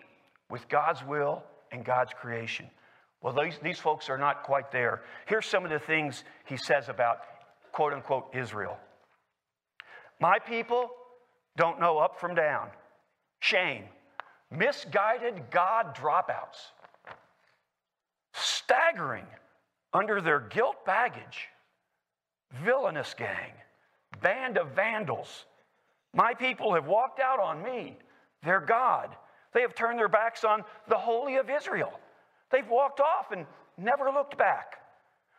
with 0.50 0.68
God's 0.68 1.02
will 1.04 1.42
and 1.73 1.84
God's 1.84 2.12
creation. 2.12 2.66
Well, 3.23 3.32
these, 3.32 3.58
these 3.62 3.78
folks 3.78 4.11
are 4.11 4.18
not 4.18 4.42
quite 4.42 4.70
there. 4.70 5.02
Here's 5.26 5.46
some 5.46 5.64
of 5.64 5.70
the 5.70 5.78
things 5.78 6.25
he 6.44 6.58
says 6.58 6.90
about 6.90 7.20
quote 7.75 7.93
unquote 7.93 8.31
Israel. 8.33 8.78
My 10.21 10.38
people 10.38 10.90
don't 11.57 11.81
know 11.81 11.99
up 11.99 12.19
from 12.19 12.35
down. 12.35 12.69
Shame. 13.40 13.85
Misguided 14.50 15.50
God 15.50 15.95
dropouts. 15.95 16.71
Staggering 18.33 19.26
under 19.93 20.21
their 20.21 20.40
guilt 20.40 20.87
baggage. 20.87 21.49
Villainous 22.64 23.14
gang. 23.14 23.52
Band 24.23 24.57
of 24.57 24.69
vandals. 24.71 25.45
My 26.14 26.33
people 26.33 26.75
have 26.75 26.87
walked 26.87 27.19
out 27.19 27.40
on 27.40 27.62
me, 27.62 27.99
their 28.45 28.61
God. 28.61 29.11
They 29.52 29.62
have 29.62 29.75
turned 29.75 29.99
their 29.99 30.09
backs 30.09 30.45
on 30.45 30.62
the 30.88 30.97
Holy 30.97 31.37
of 31.37 31.50
Israel. 31.50 31.93
They've 32.50 32.69
walked 32.69 33.00
off 33.00 33.33
and 33.33 33.47
never 33.76 34.11
looked 34.12 34.38
back. 34.38 34.84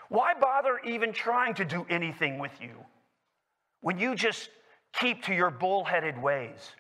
Why 0.10 0.34
bother 0.34 0.80
even 0.86 1.14
trying 1.14 1.56
to 1.56 1.66
do 1.66 1.86
anything 1.90 2.40
with 2.40 2.52
you 2.62 2.76
when 3.82 3.98
you 3.98 4.16
just 4.16 4.50
keep 4.94 5.24
to 5.24 5.34
your 5.34 5.50
bullheaded 5.50 6.22
ways? 6.22 6.72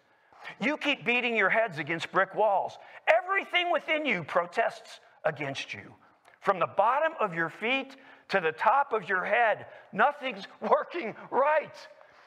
You 0.59 0.77
keep 0.77 1.05
beating 1.05 1.35
your 1.35 1.49
heads 1.49 1.79
against 1.79 2.11
brick 2.11 2.35
walls. 2.35 2.77
Everything 3.07 3.71
within 3.71 4.05
you 4.05 4.23
protests 4.23 4.99
against 5.23 5.73
you. 5.73 5.93
From 6.41 6.59
the 6.59 6.67
bottom 6.67 7.13
of 7.19 7.33
your 7.33 7.49
feet 7.49 7.95
to 8.29 8.39
the 8.39 8.51
top 8.51 8.93
of 8.93 9.09
your 9.09 9.25
head, 9.25 9.65
nothing's 9.91 10.47
working 10.61 11.15
right. 11.31 11.75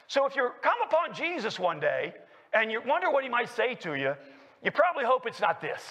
So 0.07 0.25
if 0.25 0.35
you 0.35 0.49
come 0.61 0.77
upon 0.85 1.13
Jesus 1.13 1.59
one 1.59 1.79
day 1.79 2.13
and 2.53 2.71
you 2.71 2.81
wonder 2.85 3.09
what 3.11 3.23
he 3.23 3.29
might 3.29 3.49
say 3.49 3.75
to 3.75 3.93
you, 3.95 4.15
you 4.63 4.71
probably 4.71 5.05
hope 5.05 5.25
it's 5.25 5.39
not 5.39 5.61
this. 5.61 5.81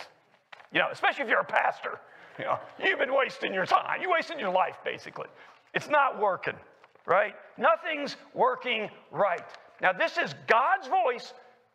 You 0.72 0.80
know, 0.80 0.88
especially 0.92 1.24
if 1.24 1.30
you're 1.30 1.40
a 1.40 1.44
pastor. 1.44 1.98
You 2.38 2.44
know, 2.44 2.58
you've 2.82 2.98
been 2.98 3.14
wasting 3.14 3.52
your 3.52 3.66
time. 3.66 4.00
You're 4.00 4.12
wasting 4.12 4.38
your 4.38 4.50
life, 4.52 4.76
basically. 4.84 5.26
It's 5.74 5.88
not 5.88 6.20
working, 6.20 6.54
right? 7.06 7.34
Nothing's 7.56 8.16
working 8.34 8.90
right. 9.10 9.44
Now, 9.80 9.92
this 9.92 10.18
is 10.18 10.34
God's 10.46 10.86
voice. 10.86 11.32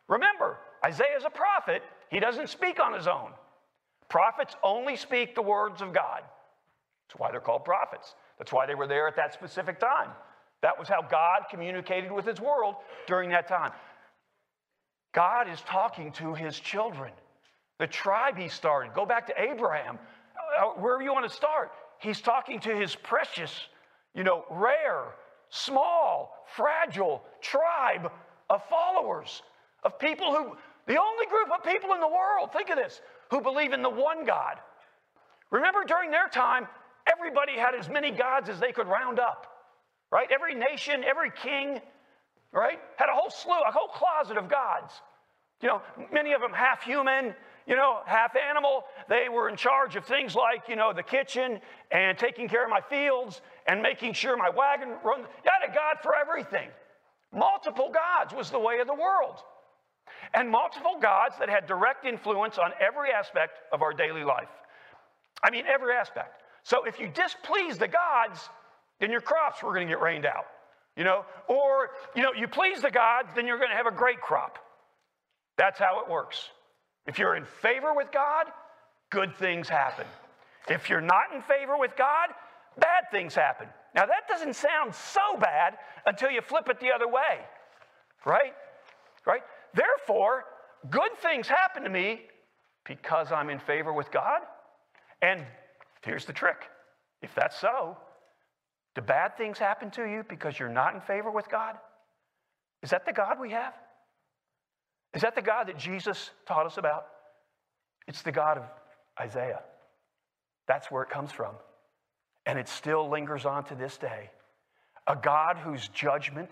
Remember, 0.08 0.58
Isaiah 0.84 1.16
is 1.16 1.24
a 1.24 1.30
prophet. 1.30 1.82
He 2.10 2.20
doesn't 2.20 2.48
speak 2.48 2.80
on 2.80 2.92
his 2.92 3.06
own. 3.06 3.30
Prophets 4.08 4.54
only 4.62 4.96
speak 4.96 5.34
the 5.34 5.42
words 5.42 5.82
of 5.82 5.92
God. 5.92 6.22
That's 7.08 7.18
why 7.18 7.30
they're 7.30 7.40
called 7.40 7.64
prophets. 7.64 8.14
That's 8.38 8.52
why 8.52 8.66
they 8.66 8.74
were 8.74 8.86
there 8.86 9.08
at 9.08 9.16
that 9.16 9.32
specific 9.32 9.78
time. 9.78 10.10
That 10.62 10.78
was 10.78 10.88
how 10.88 11.02
God 11.02 11.42
communicated 11.50 12.10
with 12.10 12.24
his 12.24 12.40
world 12.40 12.76
during 13.06 13.30
that 13.30 13.48
time. 13.48 13.72
God 15.12 15.48
is 15.48 15.60
talking 15.60 16.10
to 16.12 16.34
his 16.34 16.58
children. 16.58 17.12
The 17.78 17.86
tribe 17.86 18.38
he 18.38 18.48
started, 18.48 18.94
go 18.94 19.04
back 19.04 19.26
to 19.26 19.34
Abraham, 19.40 19.98
uh, 20.60 20.66
wherever 20.80 21.02
you 21.02 21.12
want 21.12 21.28
to 21.28 21.34
start. 21.34 21.72
He's 21.98 22.20
talking 22.20 22.60
to 22.60 22.74
his 22.74 22.94
precious, 22.94 23.52
you 24.14 24.22
know, 24.22 24.44
rare, 24.50 25.06
small, 25.48 26.44
fragile 26.54 27.22
tribe 27.40 28.10
of 28.50 28.62
followers, 28.68 29.42
of 29.82 29.98
people 29.98 30.34
who, 30.34 30.56
the 30.86 31.00
only 31.00 31.26
group 31.26 31.48
of 31.52 31.64
people 31.64 31.94
in 31.94 32.00
the 32.00 32.08
world, 32.08 32.52
think 32.52 32.70
of 32.70 32.76
this, 32.76 33.00
who 33.30 33.40
believe 33.40 33.72
in 33.72 33.82
the 33.82 33.90
one 33.90 34.24
God. 34.24 34.58
Remember 35.50 35.84
during 35.84 36.10
their 36.10 36.28
time, 36.28 36.68
everybody 37.10 37.52
had 37.52 37.74
as 37.74 37.88
many 37.88 38.10
gods 38.10 38.48
as 38.48 38.60
they 38.60 38.72
could 38.72 38.86
round 38.86 39.18
up, 39.18 39.46
right? 40.10 40.28
Every 40.32 40.54
nation, 40.54 41.04
every 41.04 41.30
king, 41.30 41.80
right, 42.52 42.78
had 42.96 43.08
a 43.08 43.12
whole 43.12 43.30
slew, 43.30 43.52
a 43.52 43.72
whole 43.72 43.88
closet 43.88 44.36
of 44.36 44.48
gods. 44.48 44.92
You 45.60 45.68
know, 45.68 45.82
many 46.12 46.32
of 46.32 46.40
them 46.40 46.52
half 46.52 46.82
human, 46.82 47.34
you 47.66 47.76
know, 47.76 48.00
half 48.06 48.34
animal. 48.36 48.84
They 49.08 49.28
were 49.28 49.48
in 49.48 49.56
charge 49.56 49.96
of 49.96 50.04
things 50.04 50.34
like, 50.34 50.68
you 50.68 50.76
know, 50.76 50.92
the 50.92 51.02
kitchen 51.02 51.60
and 51.90 52.18
taking 52.18 52.48
care 52.48 52.64
of 52.64 52.70
my 52.70 52.80
fields 52.80 53.40
and 53.66 53.82
making 53.82 54.12
sure 54.12 54.36
my 54.36 54.50
wagon 54.50 54.90
runs. 55.04 55.26
You 55.44 55.50
had 55.50 55.70
a 55.70 55.74
God 55.74 55.96
for 56.02 56.14
everything. 56.14 56.68
Multiple 57.32 57.90
gods 57.92 58.34
was 58.34 58.50
the 58.50 58.58
way 58.58 58.80
of 58.80 58.86
the 58.86 58.94
world. 58.94 59.38
And 60.34 60.48
multiple 60.48 60.96
gods 61.00 61.36
that 61.38 61.48
had 61.48 61.66
direct 61.66 62.04
influence 62.04 62.58
on 62.58 62.72
every 62.80 63.10
aspect 63.10 63.58
of 63.72 63.82
our 63.82 63.92
daily 63.92 64.24
life. 64.24 64.48
I 65.42 65.50
mean, 65.50 65.64
every 65.66 65.94
aspect. 65.94 66.42
So 66.62 66.84
if 66.84 66.98
you 66.98 67.08
displease 67.08 67.78
the 67.78 67.88
gods, 67.88 68.48
then 69.00 69.10
your 69.10 69.20
crops 69.20 69.62
were 69.62 69.72
going 69.72 69.86
to 69.86 69.92
get 69.92 70.00
rained 70.00 70.26
out. 70.26 70.46
You 70.96 71.04
know, 71.04 71.24
or, 71.48 71.90
you 72.14 72.22
know, 72.22 72.32
you 72.32 72.46
please 72.46 72.80
the 72.80 72.90
gods, 72.90 73.28
then 73.34 73.46
you're 73.46 73.58
going 73.58 73.70
to 73.70 73.76
have 73.76 73.86
a 73.86 73.96
great 73.96 74.20
crop. 74.20 74.58
That's 75.58 75.78
how 75.78 76.00
it 76.04 76.10
works. 76.10 76.50
If 77.06 77.18
you're 77.18 77.36
in 77.36 77.44
favor 77.44 77.94
with 77.94 78.10
God, 78.12 78.46
good 79.10 79.34
things 79.36 79.68
happen. 79.68 80.06
If 80.68 80.88
you're 80.88 81.00
not 81.00 81.32
in 81.34 81.42
favor 81.42 81.76
with 81.76 81.96
God, 81.96 82.30
bad 82.78 83.04
things 83.10 83.34
happen. 83.34 83.68
Now, 83.94 84.06
that 84.06 84.26
doesn't 84.28 84.56
sound 84.56 84.94
so 84.94 85.38
bad 85.38 85.76
until 86.06 86.30
you 86.30 86.40
flip 86.40 86.68
it 86.68 86.80
the 86.80 86.92
other 86.92 87.06
way, 87.06 87.40
right? 88.24 88.54
Right? 89.26 89.42
Therefore, 89.74 90.44
good 90.90 91.12
things 91.20 91.46
happen 91.46 91.84
to 91.84 91.90
me 91.90 92.22
because 92.84 93.30
I'm 93.30 93.50
in 93.50 93.58
favor 93.58 93.92
with 93.92 94.10
God. 94.10 94.40
And 95.22 95.44
here's 96.02 96.24
the 96.24 96.32
trick 96.32 96.68
if 97.22 97.34
that's 97.34 97.58
so, 97.58 97.96
do 98.94 99.00
bad 99.00 99.36
things 99.36 99.58
happen 99.58 99.90
to 99.92 100.04
you 100.04 100.24
because 100.28 100.58
you're 100.58 100.68
not 100.68 100.94
in 100.94 101.00
favor 101.00 101.30
with 101.30 101.48
God? 101.48 101.76
Is 102.82 102.90
that 102.90 103.06
the 103.06 103.12
God 103.12 103.40
we 103.40 103.50
have? 103.50 103.74
Is 105.14 105.22
that 105.22 105.34
the 105.34 105.42
God 105.42 105.68
that 105.68 105.78
Jesus 105.78 106.30
taught 106.46 106.66
us 106.66 106.76
about? 106.76 107.06
It's 108.08 108.22
the 108.22 108.32
God 108.32 108.58
of 108.58 108.64
Isaiah. 109.20 109.60
That's 110.66 110.90
where 110.90 111.02
it 111.02 111.10
comes 111.10 111.30
from. 111.30 111.54
And 112.46 112.58
it 112.58 112.68
still 112.68 113.08
lingers 113.08 113.46
on 113.46 113.64
to 113.64 113.74
this 113.74 113.96
day. 113.96 114.30
A 115.06 115.16
God 115.16 115.56
whose 115.56 115.88
judgment 115.88 116.50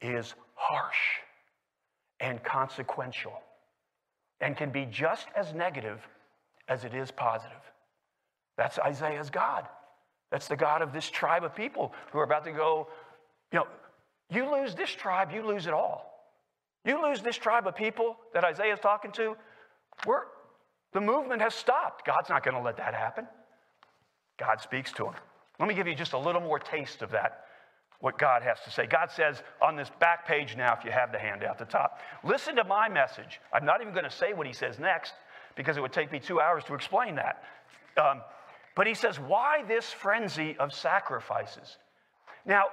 is 0.00 0.34
harsh 0.54 0.96
and 2.20 2.42
consequential 2.42 3.32
and 4.40 4.56
can 4.56 4.70
be 4.70 4.86
just 4.86 5.26
as 5.34 5.54
negative 5.54 6.06
as 6.68 6.84
it 6.84 6.94
is 6.94 7.10
positive. 7.10 7.56
That's 8.58 8.78
Isaiah's 8.78 9.30
God. 9.30 9.66
That's 10.30 10.48
the 10.48 10.56
God 10.56 10.82
of 10.82 10.92
this 10.92 11.08
tribe 11.08 11.44
of 11.44 11.54
people 11.54 11.92
who 12.12 12.18
are 12.18 12.24
about 12.24 12.44
to 12.44 12.52
go, 12.52 12.88
you 13.52 13.60
know, 13.60 13.66
you 14.28 14.50
lose 14.50 14.74
this 14.74 14.90
tribe, 14.90 15.30
you 15.32 15.46
lose 15.46 15.66
it 15.66 15.72
all. 15.72 16.15
You 16.86 17.02
lose 17.02 17.20
this 17.20 17.36
tribe 17.36 17.66
of 17.66 17.74
people 17.74 18.16
that 18.32 18.44
Isaiah 18.44 18.74
is 18.74 18.80
talking 18.80 19.10
to, 19.12 19.36
we're, 20.06 20.22
the 20.92 21.00
movement 21.00 21.42
has 21.42 21.54
stopped. 21.54 22.06
God's 22.06 22.28
not 22.30 22.44
going 22.44 22.56
to 22.56 22.62
let 22.62 22.76
that 22.76 22.94
happen. 22.94 23.26
God 24.38 24.60
speaks 24.60 24.92
to 24.92 25.06
him. 25.06 25.14
Let 25.58 25.68
me 25.68 25.74
give 25.74 25.86
you 25.86 25.94
just 25.94 26.12
a 26.12 26.18
little 26.18 26.40
more 26.40 26.58
taste 26.58 27.02
of 27.02 27.10
that, 27.10 27.46
what 28.00 28.18
God 28.18 28.42
has 28.42 28.60
to 28.64 28.70
say. 28.70 28.86
God 28.86 29.10
says 29.10 29.42
on 29.60 29.74
this 29.74 29.90
back 29.98 30.28
page 30.28 30.54
now, 30.56 30.74
if 30.78 30.84
you 30.84 30.92
have 30.92 31.10
the 31.10 31.18
handout 31.18 31.50
at 31.50 31.58
the 31.58 31.64
top, 31.64 31.98
listen 32.22 32.54
to 32.56 32.64
my 32.64 32.88
message. 32.88 33.40
I'm 33.52 33.64
not 33.64 33.80
even 33.80 33.92
going 33.92 34.04
to 34.04 34.10
say 34.10 34.32
what 34.32 34.46
he 34.46 34.52
says 34.52 34.78
next 34.78 35.14
because 35.56 35.76
it 35.76 35.80
would 35.80 35.92
take 35.92 36.12
me 36.12 36.20
two 36.20 36.40
hours 36.40 36.62
to 36.64 36.74
explain 36.74 37.16
that. 37.16 37.42
Um, 37.96 38.20
but 38.76 38.86
he 38.86 38.94
says, 38.94 39.18
Why 39.18 39.64
this 39.66 39.86
frenzy 39.86 40.56
of 40.58 40.72
sacrifices? 40.72 41.78
Now, 42.44 42.64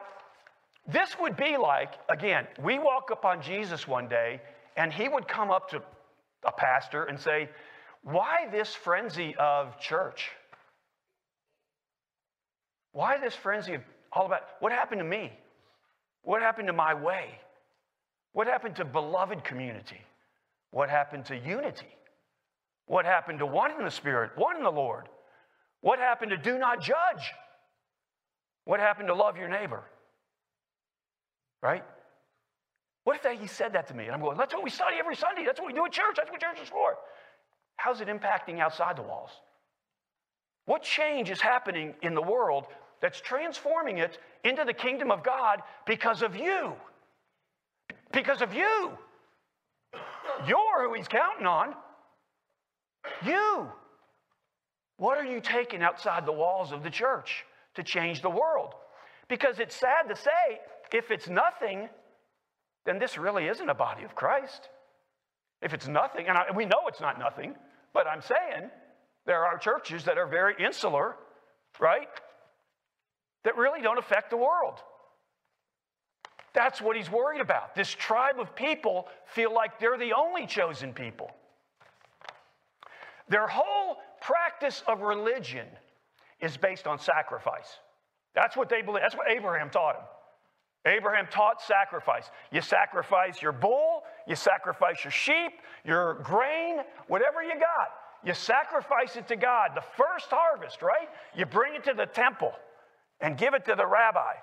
this 0.87 1.15
would 1.19 1.37
be 1.37 1.57
like, 1.57 1.93
again, 2.09 2.47
we 2.61 2.77
walk 2.77 3.09
up 3.11 3.23
on 3.23 3.41
Jesus 3.41 3.87
one 3.87 4.07
day 4.07 4.41
and 4.75 4.91
he 4.91 5.07
would 5.07 5.27
come 5.27 5.49
up 5.49 5.69
to 5.69 5.81
a 6.45 6.51
pastor 6.51 7.03
and 7.05 7.19
say, 7.19 7.49
Why 8.03 8.47
this 8.51 8.73
frenzy 8.73 9.35
of 9.39 9.79
church? 9.79 10.29
Why 12.91 13.17
this 13.17 13.33
frenzy 13.33 13.75
of 13.75 13.81
all 14.11 14.25
about 14.25 14.41
what 14.59 14.71
happened 14.71 14.99
to 14.99 15.05
me? 15.05 15.31
What 16.23 16.41
happened 16.41 16.67
to 16.67 16.73
my 16.73 16.93
way? 16.93 17.29
What 18.33 18.47
happened 18.47 18.75
to 18.77 18.85
beloved 18.85 19.43
community? 19.43 20.01
What 20.71 20.89
happened 20.89 21.25
to 21.25 21.37
unity? 21.37 21.95
What 22.85 23.05
happened 23.05 23.39
to 23.39 23.45
one 23.45 23.71
in 23.71 23.83
the 23.83 23.91
Spirit, 23.91 24.31
one 24.35 24.57
in 24.57 24.63
the 24.63 24.71
Lord? 24.71 25.07
What 25.81 25.99
happened 25.99 26.31
to 26.31 26.37
do 26.37 26.57
not 26.57 26.81
judge? 26.81 27.31
What 28.65 28.79
happened 28.79 29.07
to 29.07 29.13
love 29.13 29.37
your 29.37 29.49
neighbor? 29.49 29.83
Right? 31.63 31.83
What 33.05 33.19
if 33.23 33.39
he 33.39 33.47
said 33.47 33.73
that 33.73 33.87
to 33.87 33.95
me? 33.95 34.05
And 34.05 34.13
I'm 34.13 34.21
going, 34.21 34.37
that's 34.37 34.53
what 34.53 34.63
we 34.63 34.69
study 34.69 34.97
every 34.99 35.15
Sunday. 35.15 35.43
That's 35.45 35.59
what 35.59 35.67
we 35.67 35.73
do 35.73 35.85
at 35.85 35.91
church. 35.91 36.15
That's 36.17 36.29
what 36.29 36.39
church 36.39 36.59
is 36.61 36.69
for. 36.69 36.95
How's 37.77 38.01
it 38.01 38.07
impacting 38.07 38.59
outside 38.59 38.97
the 38.97 39.01
walls? 39.01 39.31
What 40.65 40.83
change 40.83 41.29
is 41.29 41.41
happening 41.41 41.95
in 42.01 42.13
the 42.13 42.21
world 42.21 42.67
that's 43.01 43.19
transforming 43.19 43.97
it 43.97 44.19
into 44.43 44.63
the 44.63 44.73
kingdom 44.73 45.11
of 45.11 45.23
God 45.23 45.61
because 45.85 46.21
of 46.21 46.35
you? 46.35 46.73
Because 48.11 48.41
of 48.41 48.53
you. 48.53 48.91
You're 50.47 50.87
who 50.87 50.93
he's 50.93 51.07
counting 51.07 51.45
on. 51.45 51.75
You. 53.25 53.69
What 54.97 55.17
are 55.17 55.25
you 55.25 55.41
taking 55.41 55.81
outside 55.81 56.25
the 56.25 56.31
walls 56.31 56.71
of 56.71 56.83
the 56.83 56.89
church 56.89 57.43
to 57.75 57.83
change 57.83 58.21
the 58.21 58.29
world? 58.29 58.73
Because 59.27 59.59
it's 59.59 59.75
sad 59.75 60.07
to 60.07 60.15
say, 60.15 60.59
if 60.91 61.11
it's 61.11 61.29
nothing, 61.29 61.89
then 62.85 62.99
this 62.99 63.17
really 63.17 63.47
isn't 63.47 63.69
a 63.69 63.73
body 63.73 64.03
of 64.03 64.15
Christ. 64.15 64.69
If 65.61 65.73
it's 65.73 65.87
nothing, 65.87 66.27
and 66.27 66.37
I, 66.37 66.45
we 66.53 66.65
know 66.65 66.87
it's 66.87 66.99
not 66.99 67.17
nothing, 67.17 67.55
but 67.93 68.07
I'm 68.07 68.21
saying 68.21 68.69
there 69.25 69.45
are 69.45 69.57
churches 69.57 70.03
that 70.05 70.17
are 70.17 70.27
very 70.27 70.55
insular, 70.59 71.15
right? 71.79 72.09
That 73.43 73.57
really 73.57 73.81
don't 73.81 73.97
affect 73.97 74.29
the 74.29 74.37
world. 74.37 74.79
That's 76.53 76.81
what 76.81 76.95
he's 76.95 77.09
worried 77.09 77.41
about. 77.41 77.75
This 77.75 77.89
tribe 77.89 78.39
of 78.39 78.55
people 78.55 79.07
feel 79.25 79.53
like 79.53 79.79
they're 79.79 79.97
the 79.97 80.13
only 80.13 80.45
chosen 80.45 80.93
people. 80.93 81.31
Their 83.29 83.47
whole 83.47 83.97
practice 84.21 84.83
of 84.87 85.01
religion 85.01 85.65
is 86.41 86.57
based 86.57 86.87
on 86.87 86.99
sacrifice. 86.99 87.79
That's 88.35 88.55
what 88.55 88.69
they 88.69 88.81
believe. 88.81 89.01
That's 89.01 89.15
what 89.15 89.29
Abraham 89.29 89.69
taught 89.69 89.95
him. 89.95 90.03
Abraham 90.85 91.27
taught 91.31 91.61
sacrifice. 91.61 92.29
You 92.51 92.61
sacrifice 92.61 93.41
your 93.41 93.53
bull, 93.53 94.03
you 94.27 94.35
sacrifice 94.35 95.03
your 95.03 95.11
sheep, 95.11 95.53
your 95.85 96.15
grain, 96.15 96.79
whatever 97.07 97.41
you 97.41 97.53
got. 97.53 97.89
You 98.25 98.33
sacrifice 98.33 99.15
it 99.15 99.27
to 99.29 99.35
God. 99.35 99.71
The 99.75 99.83
first 99.97 100.27
harvest, 100.29 100.81
right? 100.81 101.09
You 101.35 101.45
bring 101.45 101.75
it 101.75 101.83
to 101.85 101.93
the 101.93 102.05
temple 102.05 102.53
and 103.21 103.37
give 103.37 103.53
it 103.53 103.65
to 103.65 103.75
the 103.75 103.85
rabbi, 103.85 104.33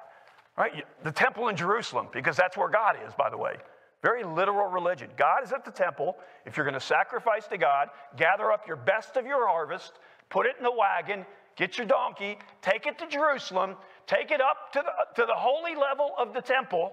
right? 0.56 0.84
The 1.02 1.12
temple 1.12 1.48
in 1.48 1.56
Jerusalem, 1.56 2.08
because 2.12 2.36
that's 2.36 2.56
where 2.56 2.68
God 2.68 2.96
is, 3.06 3.12
by 3.14 3.30
the 3.30 3.38
way. 3.38 3.56
Very 4.02 4.24
literal 4.24 4.70
religion. 4.70 5.10
God 5.16 5.44
is 5.44 5.52
at 5.52 5.64
the 5.64 5.70
temple. 5.70 6.16
If 6.46 6.56
you're 6.56 6.64
going 6.64 6.74
to 6.74 6.80
sacrifice 6.80 7.46
to 7.48 7.58
God, 7.58 7.88
gather 8.16 8.50
up 8.50 8.66
your 8.66 8.76
best 8.76 9.16
of 9.16 9.26
your 9.26 9.46
harvest, 9.46 9.98
put 10.30 10.46
it 10.46 10.56
in 10.56 10.64
the 10.64 10.72
wagon, 10.72 11.26
get 11.56 11.76
your 11.76 11.86
donkey, 11.86 12.38
take 12.62 12.86
it 12.86 12.98
to 12.98 13.06
Jerusalem, 13.06 13.76
take 14.06 14.30
it 14.30 14.40
up 14.40 14.72
to 14.72 14.82
the, 14.84 15.22
to 15.22 15.26
the 15.26 15.34
holy 15.34 15.74
level 15.74 16.12
of 16.18 16.32
the 16.34 16.40
temple 16.40 16.92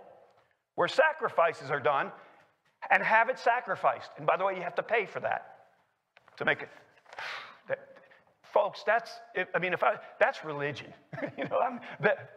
where 0.76 0.88
sacrifices 0.88 1.72
are 1.72 1.80
done, 1.80 2.12
and 2.92 3.02
have 3.02 3.30
it 3.30 3.40
sacrificed. 3.40 4.12
And 4.18 4.28
by 4.28 4.38
the 4.38 4.46
way, 4.46 4.56
you 4.56 4.62
have 4.62 4.76
to 4.76 4.84
pay 4.84 5.08
for 5.08 5.20
that 5.22 5.58
to 6.38 6.46
make 6.46 6.62
it. 6.62 6.70
That, 7.68 7.80
folks, 8.54 8.84
that's, 8.86 9.12
I 9.56 9.58
mean, 9.58 9.74
if 9.74 9.84
I, 9.84 9.96
that's 10.20 10.46
religion. 10.46 10.94
you 11.38 11.46
know, 11.46 11.60
I'm, 11.60 11.80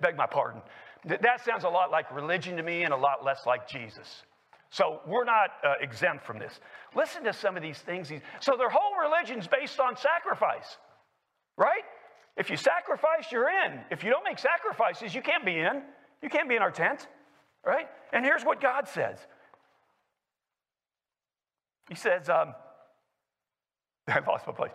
beg 0.00 0.16
my 0.16 0.26
pardon. 0.26 0.62
That 1.04 1.44
sounds 1.44 1.64
a 1.64 1.68
lot 1.68 1.90
like 1.90 2.14
religion 2.14 2.56
to 2.56 2.62
me 2.62 2.84
and 2.84 2.94
a 2.94 2.96
lot 2.96 3.24
less 3.24 3.44
like 3.46 3.68
Jesus. 3.68 4.22
So 4.70 5.00
we're 5.06 5.24
not 5.24 5.50
uh, 5.62 5.74
exempt 5.80 6.24
from 6.24 6.38
this. 6.38 6.60
Listen 6.94 7.24
to 7.24 7.34
some 7.34 7.56
of 7.58 7.62
these 7.62 7.78
things. 7.78 8.10
So 8.40 8.56
their 8.56 8.70
whole 8.70 8.98
religion's 8.98 9.46
based 9.46 9.80
on 9.80 9.96
sacrifice, 9.96 10.78
right? 11.58 11.82
If 12.40 12.48
you 12.48 12.56
sacrifice, 12.56 13.30
you're 13.30 13.50
in. 13.50 13.80
If 13.90 14.02
you 14.02 14.08
don't 14.08 14.24
make 14.24 14.38
sacrifices, 14.38 15.14
you 15.14 15.20
can't 15.20 15.44
be 15.44 15.58
in. 15.58 15.82
You 16.22 16.30
can't 16.30 16.48
be 16.48 16.56
in 16.56 16.62
our 16.62 16.70
tent, 16.70 17.06
right? 17.66 17.86
And 18.14 18.24
here's 18.24 18.44
what 18.44 18.62
God 18.62 18.88
says 18.88 19.18
He 21.90 21.94
says, 21.94 22.30
um, 22.30 22.54
I 24.08 24.20
lost 24.20 24.46
my 24.46 24.54
place. 24.54 24.72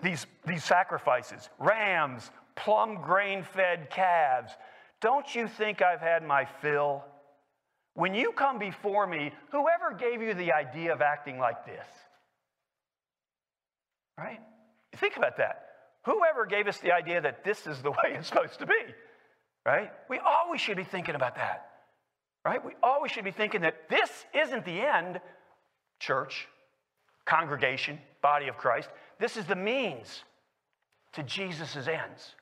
These, 0.00 0.26
these 0.46 0.64
sacrifices, 0.64 1.50
rams, 1.58 2.30
plum 2.56 3.02
grain 3.02 3.42
fed 3.42 3.90
calves, 3.90 4.52
don't 5.02 5.34
you 5.34 5.46
think 5.46 5.82
I've 5.82 6.00
had 6.00 6.24
my 6.26 6.46
fill? 6.62 7.04
When 7.92 8.14
you 8.14 8.32
come 8.32 8.58
before 8.58 9.06
me, 9.06 9.32
whoever 9.50 9.94
gave 9.94 10.22
you 10.22 10.32
the 10.32 10.52
idea 10.54 10.94
of 10.94 11.02
acting 11.02 11.38
like 11.38 11.66
this? 11.66 11.86
Right? 14.16 14.40
Think 14.96 15.18
about 15.18 15.36
that. 15.36 15.67
Whoever 16.04 16.46
gave 16.46 16.66
us 16.66 16.78
the 16.78 16.92
idea 16.92 17.20
that 17.20 17.44
this 17.44 17.66
is 17.66 17.82
the 17.82 17.90
way 18.02 18.14
it's 18.14 18.28
supposed 18.28 18.58
to 18.60 18.66
be? 18.66 18.80
Right? 19.66 19.90
We 20.08 20.18
always 20.18 20.60
should 20.60 20.76
be 20.76 20.84
thinking 20.84 21.14
about 21.14 21.36
that. 21.36 21.66
Right? 22.44 22.64
We 22.64 22.72
always 22.82 23.12
should 23.12 23.24
be 23.24 23.30
thinking 23.30 23.62
that 23.62 23.88
this 23.90 24.10
isn't 24.34 24.64
the 24.64 24.80
end, 24.80 25.20
church, 26.00 26.46
congregation, 27.26 27.98
body 28.22 28.48
of 28.48 28.56
Christ. 28.56 28.88
This 29.18 29.36
is 29.36 29.44
the 29.44 29.56
means 29.56 30.22
to 31.12 31.22
Jesus' 31.22 31.76
ends. 31.76 32.34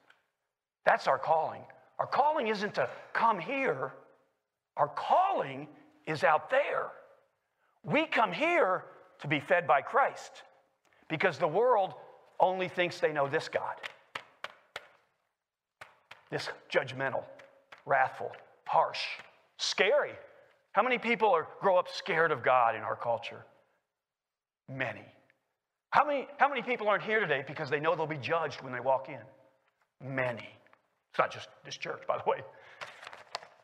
That's 0.84 1.06
our 1.08 1.18
calling. 1.18 1.62
Our 1.98 2.06
calling 2.06 2.48
isn't 2.48 2.74
to 2.74 2.88
come 3.12 3.40
here 3.40 3.92
our 4.76 4.88
calling 4.88 5.68
is 6.06 6.22
out 6.22 6.50
there. 6.50 6.88
We 7.82 8.06
come 8.06 8.32
here 8.32 8.84
to 9.20 9.28
be 9.28 9.40
fed 9.40 9.66
by 9.66 9.80
Christ 9.80 10.42
because 11.08 11.38
the 11.38 11.48
world 11.48 11.94
only 12.40 12.68
thinks 12.68 13.00
they 13.00 13.12
know 13.12 13.28
this 13.28 13.48
God. 13.48 13.74
This 16.30 16.48
judgmental, 16.72 17.22
wrathful, 17.84 18.32
harsh, 18.64 19.00
scary. 19.58 20.12
How 20.72 20.82
many 20.82 20.98
people 20.98 21.30
are, 21.30 21.46
grow 21.60 21.76
up 21.76 21.88
scared 21.88 22.32
of 22.32 22.42
God 22.42 22.74
in 22.74 22.82
our 22.82 22.96
culture? 22.96 23.44
Many. 24.68 25.04
How 25.90 26.04
many, 26.04 26.26
how 26.38 26.48
many 26.48 26.62
people 26.62 26.88
aren't 26.88 27.04
here 27.04 27.20
today 27.20 27.44
because 27.46 27.70
they 27.70 27.80
know 27.80 27.94
they'll 27.94 28.06
be 28.06 28.18
judged 28.18 28.60
when 28.60 28.72
they 28.72 28.80
walk 28.80 29.08
in? 29.08 29.20
Many. 30.06 30.48
It's 31.10 31.18
not 31.18 31.32
just 31.32 31.48
this 31.64 31.76
church, 31.76 32.02
by 32.06 32.18
the 32.18 32.28
way. 32.28 32.40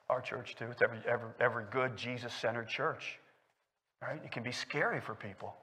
Our 0.09 0.21
church, 0.21 0.55
too. 0.55 0.67
It's 0.71 0.81
every, 0.81 0.99
every, 1.07 1.29
every 1.41 1.65
good 1.71 1.97
Jesus 1.97 2.33
centered 2.33 2.69
church. 2.69 3.19
Right? 4.01 4.21
It 4.25 4.33
can 4.33 4.43
be 4.43 4.53
scary 4.53 5.01
for 5.01 5.15
people. 5.15 5.55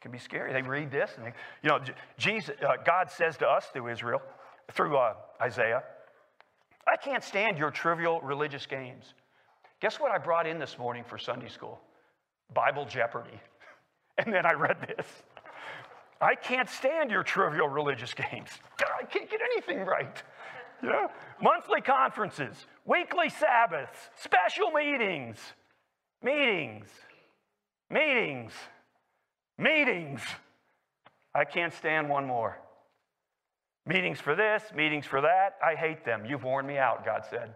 Can 0.00 0.12
be 0.12 0.18
scary. 0.18 0.52
They 0.52 0.62
read 0.62 0.90
this 0.90 1.10
and 1.16 1.26
they, 1.26 1.32
you 1.62 1.68
know, 1.68 1.78
Jesus, 2.16 2.56
uh, 2.66 2.76
God 2.84 3.10
says 3.10 3.36
to 3.38 3.46
us 3.46 3.66
through 3.72 3.88
Israel, 3.88 4.22
through 4.72 4.96
uh, 4.96 5.14
Isaiah, 5.42 5.82
I 6.88 6.96
can't 6.96 7.22
stand 7.22 7.58
your 7.58 7.70
trivial 7.70 8.20
religious 8.22 8.64
games. 8.66 9.14
Guess 9.80 10.00
what 10.00 10.10
I 10.10 10.18
brought 10.18 10.46
in 10.46 10.58
this 10.58 10.78
morning 10.78 11.04
for 11.06 11.18
Sunday 11.18 11.48
school? 11.48 11.80
Bible 12.54 12.84
Jeopardy. 12.84 13.30
And 14.18 14.34
then 14.34 14.44
I 14.44 14.52
read 14.52 14.76
this. 14.86 15.06
I 16.20 16.34
can't 16.34 16.68
stand 16.68 17.10
your 17.10 17.22
trivial 17.22 17.68
religious 17.68 18.12
games. 18.12 18.50
I 19.00 19.04
can't 19.04 19.30
get 19.30 19.40
anything 19.52 19.86
right. 19.86 20.22
Yeah. 20.82 21.08
Monthly 21.42 21.82
conferences, 21.82 22.56
weekly 22.86 23.28
Sabbaths, 23.28 23.98
special 24.16 24.70
meetings, 24.70 25.36
meetings, 26.22 26.86
meetings, 27.90 28.52
meetings. 29.60 30.20
I 31.34 31.44
can't 31.44 31.72
stand 31.72 32.08
one 32.08 32.26
more. 32.26 32.58
Meetings 33.86 34.20
for 34.20 34.34
this, 34.34 34.62
meetings 34.74 35.06
for 35.06 35.20
that. 35.20 35.56
I 35.64 35.74
hate 35.74 36.04
them. 36.04 36.24
You've 36.24 36.44
worn 36.44 36.66
me 36.66 36.78
out, 36.78 37.04
God 37.04 37.22
said. 37.28 37.54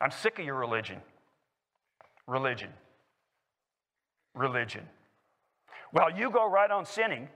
I'm 0.00 0.10
sick 0.10 0.38
of 0.38 0.44
your 0.44 0.54
religion. 0.56 1.00
Religion. 2.26 2.70
Religion. 4.34 4.86
Well, 5.92 6.10
you 6.10 6.30
go 6.30 6.48
right 6.48 6.70
on 6.70 6.84
sinning. 6.84 7.28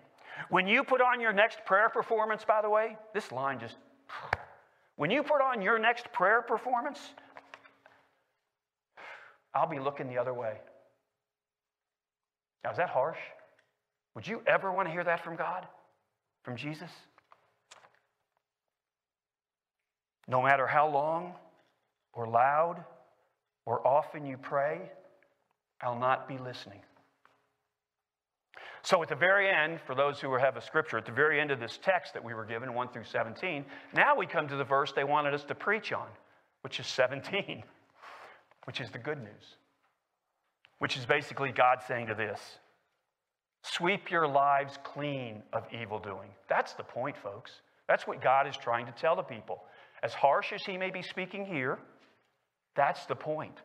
When 0.48 0.66
you 0.66 0.84
put 0.84 1.00
on 1.00 1.20
your 1.20 1.32
next 1.32 1.64
prayer 1.64 1.88
performance, 1.88 2.44
by 2.44 2.62
the 2.62 2.70
way, 2.70 2.96
this 3.14 3.32
line 3.32 3.60
just 3.60 3.76
when 5.00 5.10
you 5.10 5.22
put 5.22 5.40
on 5.40 5.62
your 5.62 5.78
next 5.78 6.12
prayer 6.12 6.42
performance, 6.42 7.00
I'll 9.54 9.66
be 9.66 9.78
looking 9.78 10.08
the 10.08 10.18
other 10.18 10.34
way. 10.34 10.58
Now, 12.64 12.70
is 12.70 12.76
that 12.76 12.90
harsh? 12.90 13.18
Would 14.14 14.26
you 14.26 14.42
ever 14.46 14.72
want 14.72 14.88
to 14.88 14.92
hear 14.92 15.04
that 15.04 15.24
from 15.24 15.36
God? 15.36 15.66
From 16.42 16.56
Jesus? 16.56 16.90
No 20.28 20.42
matter 20.42 20.66
how 20.66 20.88
long 20.88 21.34
or 22.12 22.26
loud 22.26 22.84
or 23.66 23.86
often 23.86 24.26
you 24.26 24.36
pray, 24.36 24.90
I'll 25.82 25.98
not 25.98 26.28
be 26.28 26.38
listening. 26.38 26.80
So, 28.82 29.02
at 29.02 29.08
the 29.08 29.14
very 29.14 29.50
end, 29.50 29.78
for 29.86 29.94
those 29.94 30.20
who 30.20 30.34
have 30.34 30.56
a 30.56 30.62
scripture, 30.62 30.96
at 30.96 31.04
the 31.04 31.12
very 31.12 31.38
end 31.38 31.50
of 31.50 31.60
this 31.60 31.78
text 31.82 32.14
that 32.14 32.24
we 32.24 32.32
were 32.32 32.46
given, 32.46 32.72
1 32.72 32.88
through 32.88 33.04
17, 33.04 33.64
now 33.94 34.16
we 34.16 34.26
come 34.26 34.48
to 34.48 34.56
the 34.56 34.64
verse 34.64 34.92
they 34.92 35.04
wanted 35.04 35.34
us 35.34 35.44
to 35.44 35.54
preach 35.54 35.92
on, 35.92 36.06
which 36.62 36.80
is 36.80 36.86
17, 36.86 37.62
which 38.64 38.80
is 38.80 38.90
the 38.90 38.98
good 38.98 39.18
news, 39.18 39.56
which 40.80 40.96
is 40.96 41.06
basically 41.06 41.52
God 41.52 41.78
saying 41.86 42.08
to 42.08 42.14
this 42.14 42.40
sweep 43.62 44.10
your 44.10 44.26
lives 44.26 44.78
clean 44.82 45.42
of 45.52 45.64
evil 45.70 45.98
doing. 45.98 46.30
That's 46.48 46.72
the 46.72 46.82
point, 46.82 47.16
folks. 47.16 47.52
That's 47.86 48.06
what 48.06 48.22
God 48.22 48.48
is 48.48 48.56
trying 48.56 48.86
to 48.86 48.92
tell 48.92 49.14
the 49.14 49.22
people. 49.22 49.62
As 50.02 50.14
harsh 50.14 50.52
as 50.52 50.62
He 50.64 50.76
may 50.78 50.90
be 50.90 51.02
speaking 51.02 51.44
here, 51.44 51.78
that's 52.74 53.04
the 53.06 53.14
point. 53.14 53.58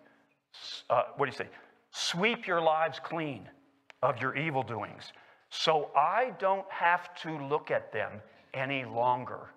Uh, 0.90 1.04
what 1.16 1.26
do 1.26 1.32
you 1.32 1.38
say? 1.38 1.50
Sweep 1.92 2.46
your 2.46 2.62
lives 2.62 3.00
clean 3.04 3.48
of 4.04 4.22
your 4.22 4.36
evil 4.36 4.62
doings, 4.64 5.14
so 5.50 5.92
I 5.96 6.34
don't 6.40 6.70
have 6.70 7.16
to 7.22 7.38
look 7.48 7.72
at 7.72 7.94
them 7.94 8.12
any 8.54 8.84
longer. 8.84 9.50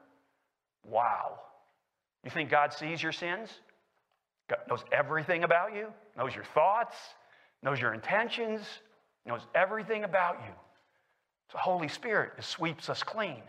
Wow. 0.84 1.40
You 2.22 2.30
think 2.30 2.50
God 2.50 2.72
sees 2.72 3.02
your 3.02 3.12
sins? 3.12 3.50
God 4.48 4.60
knows 4.68 4.84
everything 4.92 5.42
about 5.42 5.74
you, 5.74 5.88
knows 6.16 6.34
your 6.34 6.44
thoughts, 6.44 6.96
knows 7.62 7.80
your 7.80 7.94
intentions, 7.94 8.62
knows 9.26 9.42
everything 9.54 10.04
about 10.04 10.40
you. 10.46 10.52
The 11.52 11.58
Holy 11.58 11.88
Spirit 11.88 12.32
it 12.38 12.44
sweeps 12.44 12.88
us 12.88 13.02
clean. 13.02 13.42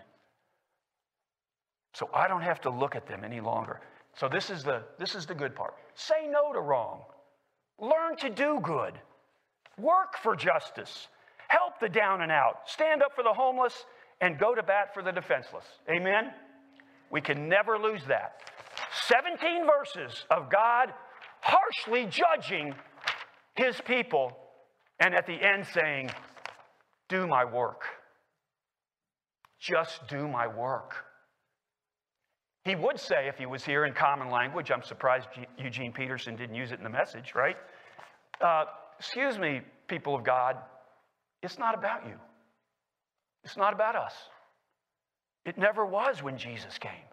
So 1.93 2.09
I 2.13 2.27
don't 2.27 2.41
have 2.41 2.61
to 2.61 2.69
look 2.69 2.95
at 2.95 3.07
them 3.07 3.23
any 3.23 3.41
longer. 3.41 3.81
So 4.15 4.29
this 4.29 4.49
is 4.49 4.63
the, 4.63 4.83
this 4.97 5.15
is 5.15 5.25
the 5.25 5.35
good 5.35 5.55
part. 5.55 5.75
Say 5.95 6.27
no 6.29 6.53
to 6.53 6.59
wrong. 6.59 7.01
Learn 7.79 8.15
to 8.17 8.29
do 8.29 8.59
good. 8.61 8.93
Work 9.77 10.17
for 10.21 10.35
justice. 10.35 11.07
Help 11.47 11.79
the 11.79 11.89
down 11.89 12.21
and 12.21 12.31
out. 12.31 12.61
Stand 12.65 13.01
up 13.01 13.13
for 13.15 13.23
the 13.23 13.33
homeless 13.33 13.85
and 14.21 14.37
go 14.37 14.53
to 14.53 14.61
bat 14.61 14.93
for 14.93 15.01
the 15.01 15.11
defenseless. 15.11 15.65
Amen? 15.89 16.31
We 17.11 17.21
can 17.21 17.49
never 17.49 17.77
lose 17.77 18.01
that. 18.07 18.41
17 19.07 19.65
verses 19.65 20.25
of 20.29 20.49
God 20.49 20.93
harshly 21.41 22.05
judging 22.05 22.75
his 23.59 23.79
people, 23.81 24.37
and 24.99 25.13
at 25.13 25.27
the 25.27 25.33
end 25.33 25.65
saying, 25.73 26.09
Do 27.09 27.27
my 27.27 27.43
work. 27.43 27.83
Just 29.59 30.07
do 30.07 30.27
my 30.29 30.47
work. 30.47 30.93
He 32.63 32.75
would 32.75 32.99
say, 32.99 33.27
if 33.27 33.37
he 33.37 33.45
was 33.45 33.63
here 33.65 33.85
in 33.85 33.93
common 33.93 34.29
language, 34.29 34.71
I'm 34.71 34.83
surprised 34.83 35.27
Eugene 35.57 35.91
Peterson 35.91 36.35
didn't 36.35 36.55
use 36.55 36.71
it 36.71 36.77
in 36.77 36.83
the 36.83 36.89
message, 36.89 37.33
right? 37.35 37.57
Uh, 38.39 38.65
excuse 38.97 39.37
me, 39.37 39.61
people 39.87 40.15
of 40.15 40.23
God, 40.23 40.55
it's 41.41 41.59
not 41.59 41.77
about 41.77 42.05
you. 42.05 42.15
It's 43.43 43.57
not 43.57 43.73
about 43.73 43.95
us. 43.95 44.13
It 45.45 45.57
never 45.57 45.85
was 45.85 46.23
when 46.23 46.37
Jesus 46.37 46.77
came. 46.77 47.07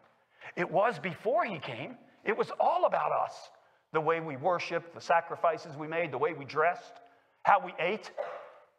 It 0.57 0.71
was 0.71 0.99
before 0.99 1.45
he 1.45 1.59
came. 1.59 1.97
It 2.25 2.37
was 2.37 2.51
all 2.61 2.85
about 2.85 3.11
us 3.13 3.51
the 3.93 4.01
way 4.01 4.21
we 4.21 4.37
worshiped, 4.37 4.95
the 4.95 5.01
sacrifices 5.01 5.77
we 5.77 5.87
made, 5.87 6.13
the 6.13 6.19
way 6.19 6.33
we 6.33 6.45
dressed, 6.45 6.95
how 7.43 7.65
we 7.65 7.73
ate. 7.79 8.11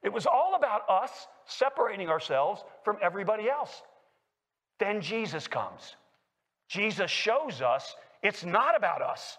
It 0.04 0.14
was 0.14 0.26
all 0.26 0.56
about 0.56 0.90
us 0.90 1.28
separating 1.46 2.10
ourselves 2.10 2.64
from 2.84 2.98
everybody 3.02 3.50
else. 3.50 3.82
Then 4.80 5.02
Jesus 5.02 5.48
comes. 5.48 5.96
Jesus 6.70 7.10
shows 7.10 7.62
us 7.62 7.96
it's 8.22 8.44
not 8.44 8.76
about 8.76 9.02
us. 9.02 9.38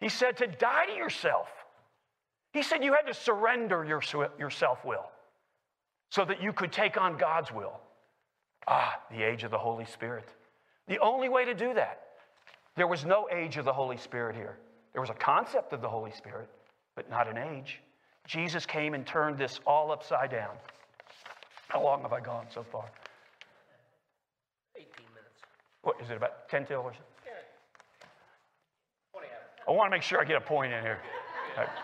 He 0.00 0.08
said 0.08 0.36
to 0.38 0.46
die 0.46 0.86
to 0.86 0.92
yourself. 0.92 1.48
He 2.52 2.62
said 2.62 2.84
you 2.84 2.92
had 2.92 3.06
to 3.06 3.14
surrender 3.14 3.84
your, 3.84 4.02
your 4.38 4.50
self 4.50 4.84
will 4.84 5.10
so 6.10 6.24
that 6.24 6.42
you 6.42 6.52
could 6.52 6.72
take 6.72 7.00
on 7.00 7.16
God's 7.16 7.50
will. 7.52 7.80
Ah, 8.66 9.00
the 9.10 9.22
age 9.22 9.44
of 9.44 9.50
the 9.50 9.58
Holy 9.58 9.84
Spirit. 9.84 10.28
The 10.86 10.98
only 10.98 11.28
way 11.28 11.44
to 11.44 11.54
do 11.54 11.74
that, 11.74 12.00
there 12.76 12.86
was 12.86 13.04
no 13.04 13.28
age 13.32 13.56
of 13.56 13.64
the 13.64 13.72
Holy 13.72 13.96
Spirit 13.96 14.36
here. 14.36 14.58
There 14.94 15.00
was 15.00 15.10
a 15.10 15.14
concept 15.14 15.72
of 15.72 15.82
the 15.82 15.88
Holy 15.88 16.12
Spirit, 16.12 16.48
but 16.94 17.10
not 17.10 17.28
an 17.28 17.36
age. 17.36 17.80
Jesus 18.26 18.64
came 18.64 18.94
and 18.94 19.04
turned 19.04 19.36
this 19.36 19.60
all 19.66 19.90
upside 19.90 20.30
down. 20.30 20.54
How 21.68 21.82
long 21.82 22.02
have 22.02 22.12
I 22.12 22.20
gone 22.20 22.46
so 22.48 22.62
far? 22.62 22.84
18 24.76 24.86
minutes. 25.12 25.42
What 25.82 26.00
is 26.00 26.10
it, 26.10 26.16
about 26.16 26.48
10 26.48 26.66
till 26.66 26.78
or 26.78 26.92
something? 26.92 27.02
Yeah. 27.26 27.32
20 29.12 29.26
I 29.68 29.70
want 29.72 29.88
to 29.88 29.90
make 29.90 30.02
sure 30.02 30.20
I 30.20 30.24
get 30.24 30.36
a 30.36 30.40
point 30.40 30.72
in 30.72 30.82
here. 30.82 31.00
Right. 31.58 31.68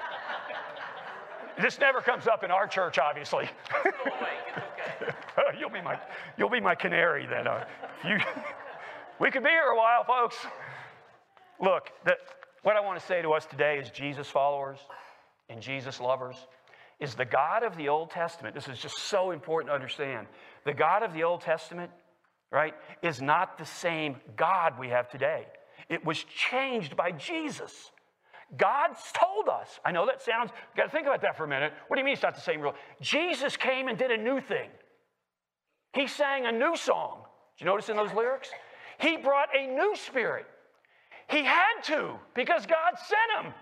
This 1.60 1.78
never 1.78 2.00
comes 2.00 2.26
up 2.26 2.42
in 2.42 2.50
our 2.50 2.66
church, 2.66 2.98
obviously. 2.98 3.50
Go 3.84 3.90
away. 3.90 4.30
It's 4.56 5.10
okay. 5.38 5.58
you'll 5.60 5.68
be 5.68 5.82
my, 5.82 5.98
you'll 6.38 6.48
be 6.48 6.60
my 6.60 6.74
canary 6.74 7.26
then. 7.26 7.46
Uh, 7.46 7.66
you, 8.02 8.16
we 9.20 9.30
could 9.30 9.42
be 9.42 9.50
here 9.50 9.72
a 9.74 9.76
while, 9.76 10.04
folks. 10.04 10.36
Look, 11.60 11.90
the, 12.06 12.16
what 12.62 12.76
I 12.76 12.80
want 12.80 13.00
to 13.00 13.06
say 13.06 13.22
to 13.22 13.32
us 13.32 13.46
today 13.46 13.78
is 13.78 13.90
Jesus 13.90 14.28
followers 14.28 14.78
and 15.48 15.60
Jesus 15.60 16.00
lovers 16.00 16.36
is 17.00 17.14
the 17.14 17.24
God 17.24 17.62
of 17.62 17.76
the 17.76 17.88
Old 17.88 18.10
Testament. 18.10 18.54
This 18.54 18.68
is 18.68 18.78
just 18.78 18.98
so 18.98 19.30
important 19.30 19.70
to 19.70 19.74
understand. 19.74 20.26
The 20.64 20.74
God 20.74 21.02
of 21.02 21.14
the 21.14 21.24
Old 21.24 21.40
Testament, 21.40 21.90
right, 22.52 22.74
is 23.02 23.22
not 23.22 23.56
the 23.56 23.64
same 23.64 24.16
God 24.36 24.78
we 24.78 24.88
have 24.88 25.08
today. 25.08 25.46
It 25.88 26.04
was 26.04 26.22
changed 26.24 26.96
by 26.96 27.12
Jesus. 27.12 27.90
God's 28.56 29.00
told 29.12 29.48
us. 29.48 29.80
I 29.84 29.92
know 29.92 30.04
that 30.06 30.20
sounds, 30.20 30.50
got 30.76 30.84
to 30.84 30.90
think 30.90 31.06
about 31.06 31.22
that 31.22 31.36
for 31.36 31.44
a 31.44 31.48
minute. 31.48 31.72
What 31.88 31.96
do 31.96 32.00
you 32.00 32.04
mean 32.04 32.14
it's 32.14 32.22
not 32.22 32.34
the 32.34 32.40
same 32.40 32.60
rule? 32.60 32.74
Jesus 33.00 33.56
came 33.56 33.88
and 33.88 33.96
did 33.96 34.10
a 34.10 34.18
new 34.18 34.40
thing. 34.40 34.68
He 35.94 36.06
sang 36.06 36.46
a 36.46 36.52
new 36.52 36.76
song. 36.76 37.22
Did 37.56 37.64
you 37.64 37.70
notice 37.70 37.88
in 37.88 37.96
those 37.96 38.12
lyrics? 38.12 38.50
He 38.98 39.16
brought 39.16 39.48
a 39.56 39.66
new 39.66 39.94
spirit. 39.96 40.46
He 41.30 41.44
had 41.44 41.82
to 41.84 42.14
because 42.34 42.66
God 42.66 42.94
sent 42.98 43.46
him 43.46 43.54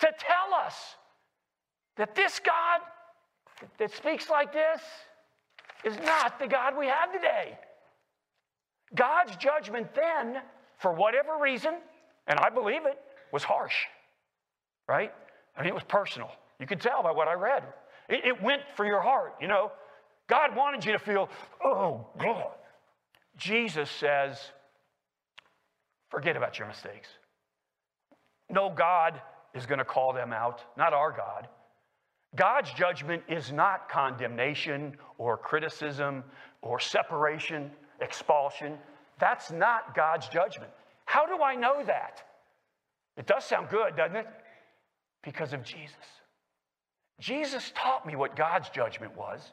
to 0.00 0.08
tell 0.18 0.54
us 0.54 0.74
that 1.96 2.14
this 2.14 2.38
God 2.40 2.80
that 3.78 3.92
speaks 3.92 4.28
like 4.28 4.52
this 4.52 4.80
is 5.84 5.96
not 6.04 6.38
the 6.38 6.46
God 6.46 6.76
we 6.76 6.86
have 6.86 7.12
today. 7.12 7.58
God's 8.94 9.36
judgment 9.36 9.94
then, 9.94 10.40
for 10.78 10.92
whatever 10.92 11.38
reason, 11.40 11.74
and 12.26 12.38
I 12.38 12.50
believe 12.50 12.84
it, 12.84 12.98
was 13.32 13.42
harsh, 13.42 13.74
right? 14.88 15.12
I 15.56 15.60
mean, 15.60 15.68
it 15.68 15.74
was 15.74 15.84
personal. 15.84 16.30
You 16.60 16.66
could 16.66 16.80
tell 16.80 17.02
by 17.02 17.10
what 17.10 17.28
I 17.28 17.34
read. 17.34 17.64
It, 18.08 18.24
it 18.24 18.42
went 18.42 18.62
for 18.76 18.84
your 18.84 19.00
heart, 19.00 19.34
you 19.40 19.48
know. 19.48 19.72
God 20.26 20.56
wanted 20.56 20.84
you 20.84 20.92
to 20.92 20.98
feel, 20.98 21.28
oh, 21.62 22.06
God. 22.18 22.52
Jesus 23.36 23.90
says, 23.90 24.38
forget 26.10 26.36
about 26.36 26.58
your 26.58 26.68
mistakes. 26.68 27.08
No 28.50 28.70
God 28.70 29.20
is 29.54 29.66
going 29.66 29.78
to 29.78 29.84
call 29.84 30.12
them 30.12 30.32
out, 30.32 30.62
not 30.76 30.92
our 30.92 31.12
God. 31.12 31.48
God's 32.36 32.72
judgment 32.72 33.22
is 33.28 33.52
not 33.52 33.88
condemnation 33.88 34.96
or 35.18 35.36
criticism 35.36 36.24
or 36.62 36.80
separation, 36.80 37.70
expulsion. 38.00 38.76
That's 39.18 39.52
not 39.52 39.94
God's 39.94 40.28
judgment. 40.28 40.70
How 41.04 41.26
do 41.26 41.42
I 41.42 41.54
know 41.54 41.84
that? 41.84 42.22
It 43.16 43.26
does 43.26 43.44
sound 43.44 43.68
good, 43.68 43.96
doesn't 43.96 44.16
it? 44.16 44.26
Because 45.22 45.52
of 45.52 45.62
Jesus. 45.62 45.94
Jesus 47.20 47.72
taught 47.76 48.04
me 48.06 48.16
what 48.16 48.34
God's 48.34 48.68
judgment 48.70 49.16
was, 49.16 49.52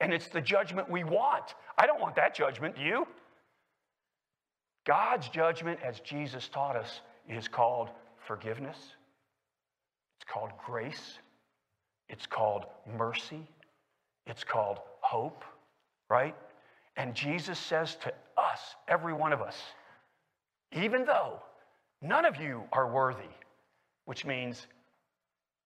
and 0.00 0.12
it's 0.12 0.28
the 0.28 0.40
judgment 0.40 0.90
we 0.90 1.04
want. 1.04 1.54
I 1.76 1.86
don't 1.86 2.00
want 2.00 2.16
that 2.16 2.34
judgment, 2.34 2.76
do 2.76 2.82
you? 2.82 3.06
God's 4.84 5.28
judgment, 5.28 5.80
as 5.82 6.00
Jesus 6.00 6.48
taught 6.48 6.76
us, 6.76 7.00
is 7.28 7.48
called 7.48 7.88
forgiveness, 8.26 8.78
it's 10.20 10.30
called 10.30 10.50
grace, 10.64 11.18
it's 12.08 12.26
called 12.26 12.64
mercy. 12.98 13.46
It's 14.26 14.44
called 14.44 14.78
hope, 15.00 15.44
right? 16.08 16.36
And 16.96 17.14
Jesus 17.14 17.58
says 17.58 17.96
to 18.02 18.12
us, 18.36 18.60
every 18.86 19.12
one 19.12 19.32
of 19.32 19.40
us, 19.40 19.56
even 20.70 21.04
though 21.04 21.40
none 22.00 22.24
of 22.24 22.36
you 22.36 22.62
are 22.72 22.88
worthy, 22.88 23.32
which 24.04 24.24
means 24.24 24.66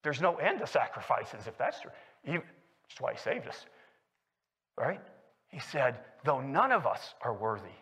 there's 0.02 0.20
no 0.20 0.36
end 0.36 0.60
to 0.60 0.66
sacrifices 0.66 1.46
if 1.46 1.58
that's 1.58 1.80
true. 1.80 1.90
Even, 2.24 2.42
that's 2.88 3.00
why 3.00 3.12
he 3.12 3.18
saved 3.18 3.46
us, 3.46 3.66
right? 4.78 5.00
He 5.48 5.58
said, 5.58 5.98
though 6.24 6.40
none 6.40 6.72
of 6.72 6.86
us 6.86 7.14
are 7.22 7.34
worthy, 7.34 7.76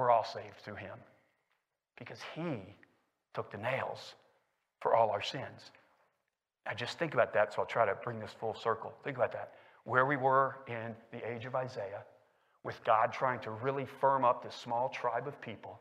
we're 0.00 0.10
all 0.10 0.24
saved 0.24 0.56
through 0.64 0.76
him 0.76 0.96
because 1.98 2.18
he 2.34 2.56
took 3.34 3.52
the 3.52 3.58
nails 3.58 4.14
for 4.80 4.96
all 4.96 5.10
our 5.10 5.20
sins. 5.20 5.70
Now 6.64 6.72
just 6.72 6.98
think 6.98 7.12
about 7.12 7.34
that, 7.34 7.52
so 7.52 7.60
I'll 7.60 7.66
try 7.66 7.84
to 7.84 7.94
bring 8.02 8.18
this 8.18 8.32
full 8.40 8.54
circle. 8.54 8.94
Think 9.04 9.18
about 9.18 9.32
that. 9.32 9.52
Where 9.84 10.06
we 10.06 10.16
were 10.16 10.56
in 10.68 10.94
the 11.12 11.30
age 11.30 11.44
of 11.44 11.54
Isaiah, 11.54 12.02
with 12.64 12.82
God 12.84 13.12
trying 13.12 13.40
to 13.40 13.50
really 13.50 13.86
firm 14.00 14.24
up 14.24 14.42
this 14.42 14.54
small 14.54 14.88
tribe 14.88 15.28
of 15.28 15.38
people, 15.42 15.78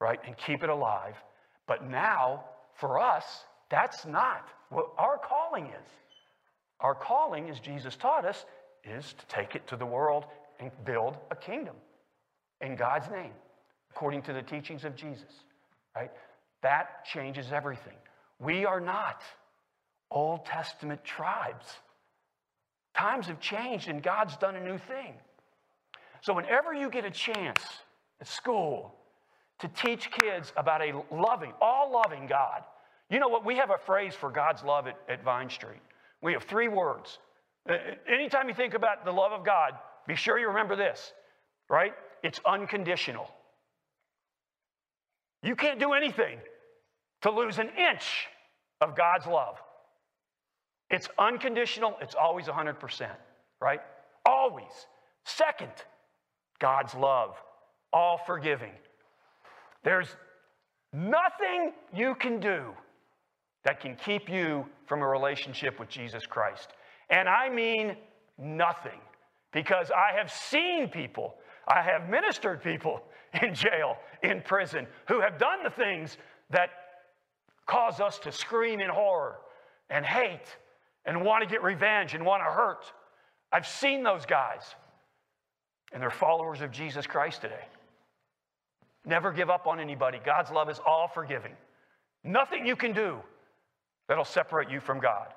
right, 0.00 0.20
and 0.26 0.36
keep 0.36 0.62
it 0.62 0.68
alive. 0.68 1.16
But 1.66 1.88
now, 1.88 2.44
for 2.74 2.98
us, 3.00 3.24
that's 3.70 4.04
not 4.04 4.48
what 4.68 4.90
our 4.98 5.18
calling 5.18 5.66
is. 5.66 5.88
Our 6.80 6.94
calling, 6.94 7.48
as 7.48 7.58
Jesus 7.58 7.96
taught 7.96 8.26
us, 8.26 8.44
is 8.84 9.14
to 9.14 9.26
take 9.26 9.54
it 9.54 9.66
to 9.68 9.76
the 9.76 9.86
world 9.86 10.26
and 10.60 10.70
build 10.84 11.16
a 11.30 11.36
kingdom 11.36 11.76
in 12.60 12.76
God's 12.76 13.10
name, 13.10 13.32
according 13.96 14.20
to 14.20 14.34
the 14.34 14.42
teachings 14.42 14.84
of 14.84 14.94
Jesus, 14.94 15.32
right? 15.96 16.10
That 16.62 17.06
changes 17.06 17.50
everything. 17.50 17.94
We 18.38 18.66
are 18.66 18.80
not 18.80 19.22
Old 20.10 20.44
Testament 20.44 21.02
tribes. 21.02 21.64
Times 22.94 23.26
have 23.26 23.40
changed 23.40 23.88
and 23.88 24.02
God's 24.02 24.36
done 24.36 24.54
a 24.54 24.60
new 24.62 24.76
thing. 24.76 25.14
So, 26.20 26.34
whenever 26.34 26.74
you 26.74 26.90
get 26.90 27.06
a 27.06 27.10
chance 27.10 27.62
at 28.20 28.28
school 28.28 28.94
to 29.60 29.68
teach 29.68 30.10
kids 30.10 30.52
about 30.58 30.82
a 30.82 31.02
loving, 31.10 31.52
all 31.62 31.90
loving 31.90 32.26
God, 32.26 32.64
you 33.08 33.18
know 33.18 33.28
what? 33.28 33.46
We 33.46 33.56
have 33.56 33.70
a 33.70 33.78
phrase 33.86 34.14
for 34.14 34.30
God's 34.30 34.62
love 34.62 34.86
at, 34.86 34.98
at 35.08 35.24
Vine 35.24 35.48
Street. 35.48 35.80
We 36.20 36.34
have 36.34 36.44
three 36.44 36.68
words. 36.68 37.18
Anytime 38.06 38.48
you 38.48 38.54
think 38.54 38.74
about 38.74 39.06
the 39.06 39.12
love 39.12 39.32
of 39.32 39.44
God, 39.44 39.72
be 40.06 40.16
sure 40.16 40.38
you 40.38 40.48
remember 40.48 40.76
this, 40.76 41.12
right? 41.70 41.94
It's 42.22 42.40
unconditional. 42.44 43.30
You 45.42 45.56
can't 45.56 45.78
do 45.78 45.92
anything 45.92 46.38
to 47.22 47.30
lose 47.30 47.58
an 47.58 47.70
inch 47.78 48.26
of 48.80 48.96
God's 48.96 49.26
love. 49.26 49.56
It's 50.90 51.08
unconditional, 51.18 51.96
it's 52.00 52.14
always 52.14 52.46
100%, 52.46 53.08
right? 53.60 53.80
Always. 54.24 54.70
Second, 55.24 55.72
God's 56.60 56.94
love, 56.94 57.36
all 57.92 58.20
forgiving. 58.26 58.72
There's 59.82 60.08
nothing 60.92 61.72
you 61.94 62.14
can 62.14 62.40
do 62.40 62.72
that 63.64 63.80
can 63.80 63.96
keep 63.96 64.28
you 64.28 64.64
from 64.86 65.02
a 65.02 65.06
relationship 65.06 65.80
with 65.80 65.88
Jesus 65.88 66.24
Christ. 66.24 66.68
And 67.10 67.28
I 67.28 67.48
mean 67.48 67.96
nothing 68.38 69.00
because 69.52 69.90
I 69.90 70.16
have 70.16 70.30
seen 70.30 70.88
people, 70.88 71.34
I 71.66 71.82
have 71.82 72.08
ministered 72.08 72.62
people 72.62 73.02
in 73.42 73.54
jail, 73.54 73.96
in 74.22 74.42
prison, 74.42 74.86
who 75.08 75.20
have 75.20 75.38
done 75.38 75.62
the 75.62 75.70
things 75.70 76.16
that 76.50 76.70
cause 77.66 78.00
us 78.00 78.18
to 78.20 78.32
scream 78.32 78.80
in 78.80 78.88
horror 78.88 79.36
and 79.90 80.04
hate 80.04 80.56
and 81.04 81.24
want 81.24 81.42
to 81.42 81.48
get 81.48 81.62
revenge 81.62 82.14
and 82.14 82.24
want 82.24 82.42
to 82.42 82.50
hurt. 82.50 82.84
I've 83.52 83.66
seen 83.66 84.02
those 84.02 84.26
guys, 84.26 84.62
and 85.92 86.02
they're 86.02 86.10
followers 86.10 86.60
of 86.60 86.70
Jesus 86.70 87.06
Christ 87.06 87.40
today. 87.40 87.64
Never 89.04 89.32
give 89.32 89.50
up 89.50 89.66
on 89.66 89.78
anybody. 89.78 90.18
God's 90.24 90.50
love 90.50 90.68
is 90.68 90.80
all 90.84 91.08
forgiving. 91.08 91.52
Nothing 92.24 92.66
you 92.66 92.74
can 92.74 92.92
do 92.92 93.18
that'll 94.08 94.24
separate 94.24 94.68
you 94.68 94.80
from 94.80 94.98
God. 94.98 95.28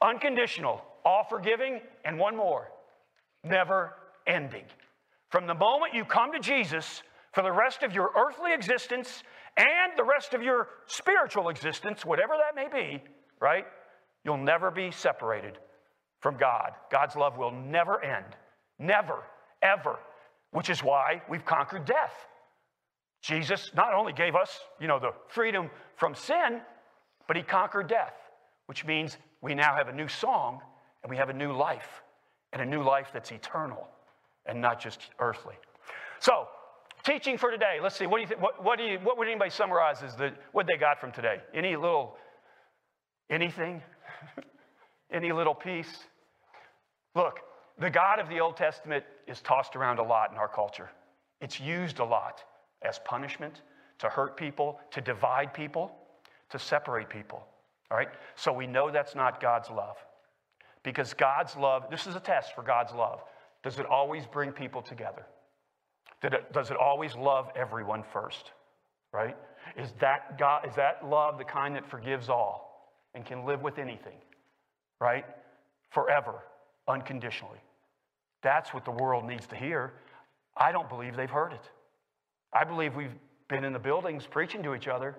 Unconditional, 0.00 0.82
all 1.04 1.24
forgiving, 1.28 1.80
and 2.04 2.18
one 2.18 2.36
more 2.36 2.68
never 3.44 3.94
ending. 4.26 4.64
From 5.32 5.46
the 5.46 5.54
moment 5.54 5.94
you 5.94 6.04
come 6.04 6.30
to 6.32 6.38
Jesus 6.38 7.02
for 7.32 7.42
the 7.42 7.50
rest 7.50 7.82
of 7.82 7.94
your 7.94 8.10
earthly 8.14 8.52
existence 8.52 9.22
and 9.56 9.92
the 9.96 10.04
rest 10.04 10.34
of 10.34 10.42
your 10.42 10.68
spiritual 10.84 11.48
existence, 11.48 12.04
whatever 12.04 12.34
that 12.36 12.54
may 12.54 12.68
be, 12.68 13.02
right? 13.40 13.64
You'll 14.24 14.36
never 14.36 14.70
be 14.70 14.90
separated 14.90 15.56
from 16.20 16.36
God. 16.36 16.72
God's 16.90 17.16
love 17.16 17.38
will 17.38 17.50
never 17.50 18.04
end. 18.04 18.36
Never, 18.78 19.24
ever. 19.62 19.98
Which 20.50 20.68
is 20.68 20.84
why 20.84 21.22
we've 21.30 21.46
conquered 21.46 21.86
death. 21.86 22.12
Jesus 23.22 23.70
not 23.74 23.94
only 23.94 24.12
gave 24.12 24.36
us, 24.36 24.60
you 24.78 24.86
know, 24.86 24.98
the 24.98 25.14
freedom 25.28 25.70
from 25.96 26.14
sin, 26.14 26.60
but 27.26 27.38
he 27.38 27.42
conquered 27.42 27.88
death, 27.88 28.16
which 28.66 28.84
means 28.84 29.16
we 29.40 29.54
now 29.54 29.74
have 29.74 29.88
a 29.88 29.94
new 29.94 30.08
song 30.08 30.60
and 31.02 31.08
we 31.08 31.16
have 31.16 31.30
a 31.30 31.32
new 31.32 31.52
life, 31.52 32.02
and 32.52 32.60
a 32.60 32.66
new 32.66 32.82
life 32.82 33.08
that's 33.14 33.32
eternal 33.32 33.88
and 34.46 34.60
not 34.60 34.80
just 34.80 35.10
earthly. 35.18 35.54
So, 36.20 36.48
teaching 37.04 37.38
for 37.38 37.50
today. 37.50 37.78
Let's 37.82 37.96
see. 37.96 38.06
What 38.06 38.18
do 38.18 38.22
you 38.22 38.28
think? 38.28 38.40
What, 38.40 38.62
what, 38.62 38.78
do 38.78 38.84
you, 38.84 38.98
what 39.02 39.18
would 39.18 39.28
anybody 39.28 39.50
summarize 39.50 40.02
as 40.02 40.16
the 40.16 40.32
what 40.52 40.66
they 40.66 40.76
got 40.76 41.00
from 41.00 41.12
today? 41.12 41.40
Any 41.54 41.76
little 41.76 42.16
anything? 43.30 43.82
Any 45.12 45.30
little 45.30 45.54
piece? 45.54 46.04
Look, 47.14 47.40
the 47.78 47.90
God 47.90 48.18
of 48.18 48.30
the 48.30 48.40
Old 48.40 48.56
Testament 48.56 49.04
is 49.26 49.42
tossed 49.42 49.76
around 49.76 49.98
a 49.98 50.02
lot 50.02 50.32
in 50.32 50.38
our 50.38 50.48
culture. 50.48 50.90
It's 51.42 51.60
used 51.60 51.98
a 51.98 52.04
lot 52.04 52.42
as 52.80 52.98
punishment 53.04 53.60
to 53.98 54.08
hurt 54.08 54.36
people, 54.36 54.80
to 54.90 55.00
divide 55.00 55.52
people, 55.52 55.94
to 56.50 56.58
separate 56.58 57.10
people. 57.10 57.46
All 57.90 57.96
right? 57.96 58.08
So 58.36 58.52
we 58.52 58.66
know 58.66 58.90
that's 58.90 59.14
not 59.14 59.40
God's 59.40 59.70
love. 59.70 59.96
Because 60.82 61.12
God's 61.12 61.56
love, 61.56 61.90
this 61.90 62.06
is 62.06 62.16
a 62.16 62.20
test 62.20 62.54
for 62.54 62.62
God's 62.62 62.92
love. 62.92 63.22
Does 63.62 63.78
it 63.78 63.86
always 63.86 64.26
bring 64.26 64.52
people 64.52 64.82
together? 64.82 65.24
It, 66.22 66.52
does 66.52 66.70
it 66.70 66.76
always 66.76 67.14
love 67.14 67.50
everyone 67.56 68.04
first? 68.12 68.52
Right? 69.12 69.36
Is 69.76 69.92
that, 70.00 70.38
God, 70.38 70.66
is 70.68 70.74
that 70.76 71.06
love 71.06 71.38
the 71.38 71.44
kind 71.44 71.74
that 71.76 71.88
forgives 71.88 72.28
all 72.28 72.96
and 73.14 73.24
can 73.24 73.44
live 73.44 73.62
with 73.62 73.78
anything? 73.78 74.16
Right? 75.00 75.24
Forever, 75.90 76.34
unconditionally. 76.88 77.58
That's 78.42 78.72
what 78.72 78.84
the 78.84 78.90
world 78.90 79.24
needs 79.24 79.46
to 79.48 79.56
hear. 79.56 79.92
I 80.56 80.72
don't 80.72 80.88
believe 80.88 81.16
they've 81.16 81.30
heard 81.30 81.52
it. 81.52 81.70
I 82.52 82.64
believe 82.64 82.94
we've 82.94 83.14
been 83.48 83.64
in 83.64 83.72
the 83.72 83.78
buildings 83.78 84.26
preaching 84.26 84.62
to 84.64 84.74
each 84.74 84.88
other. 84.88 85.16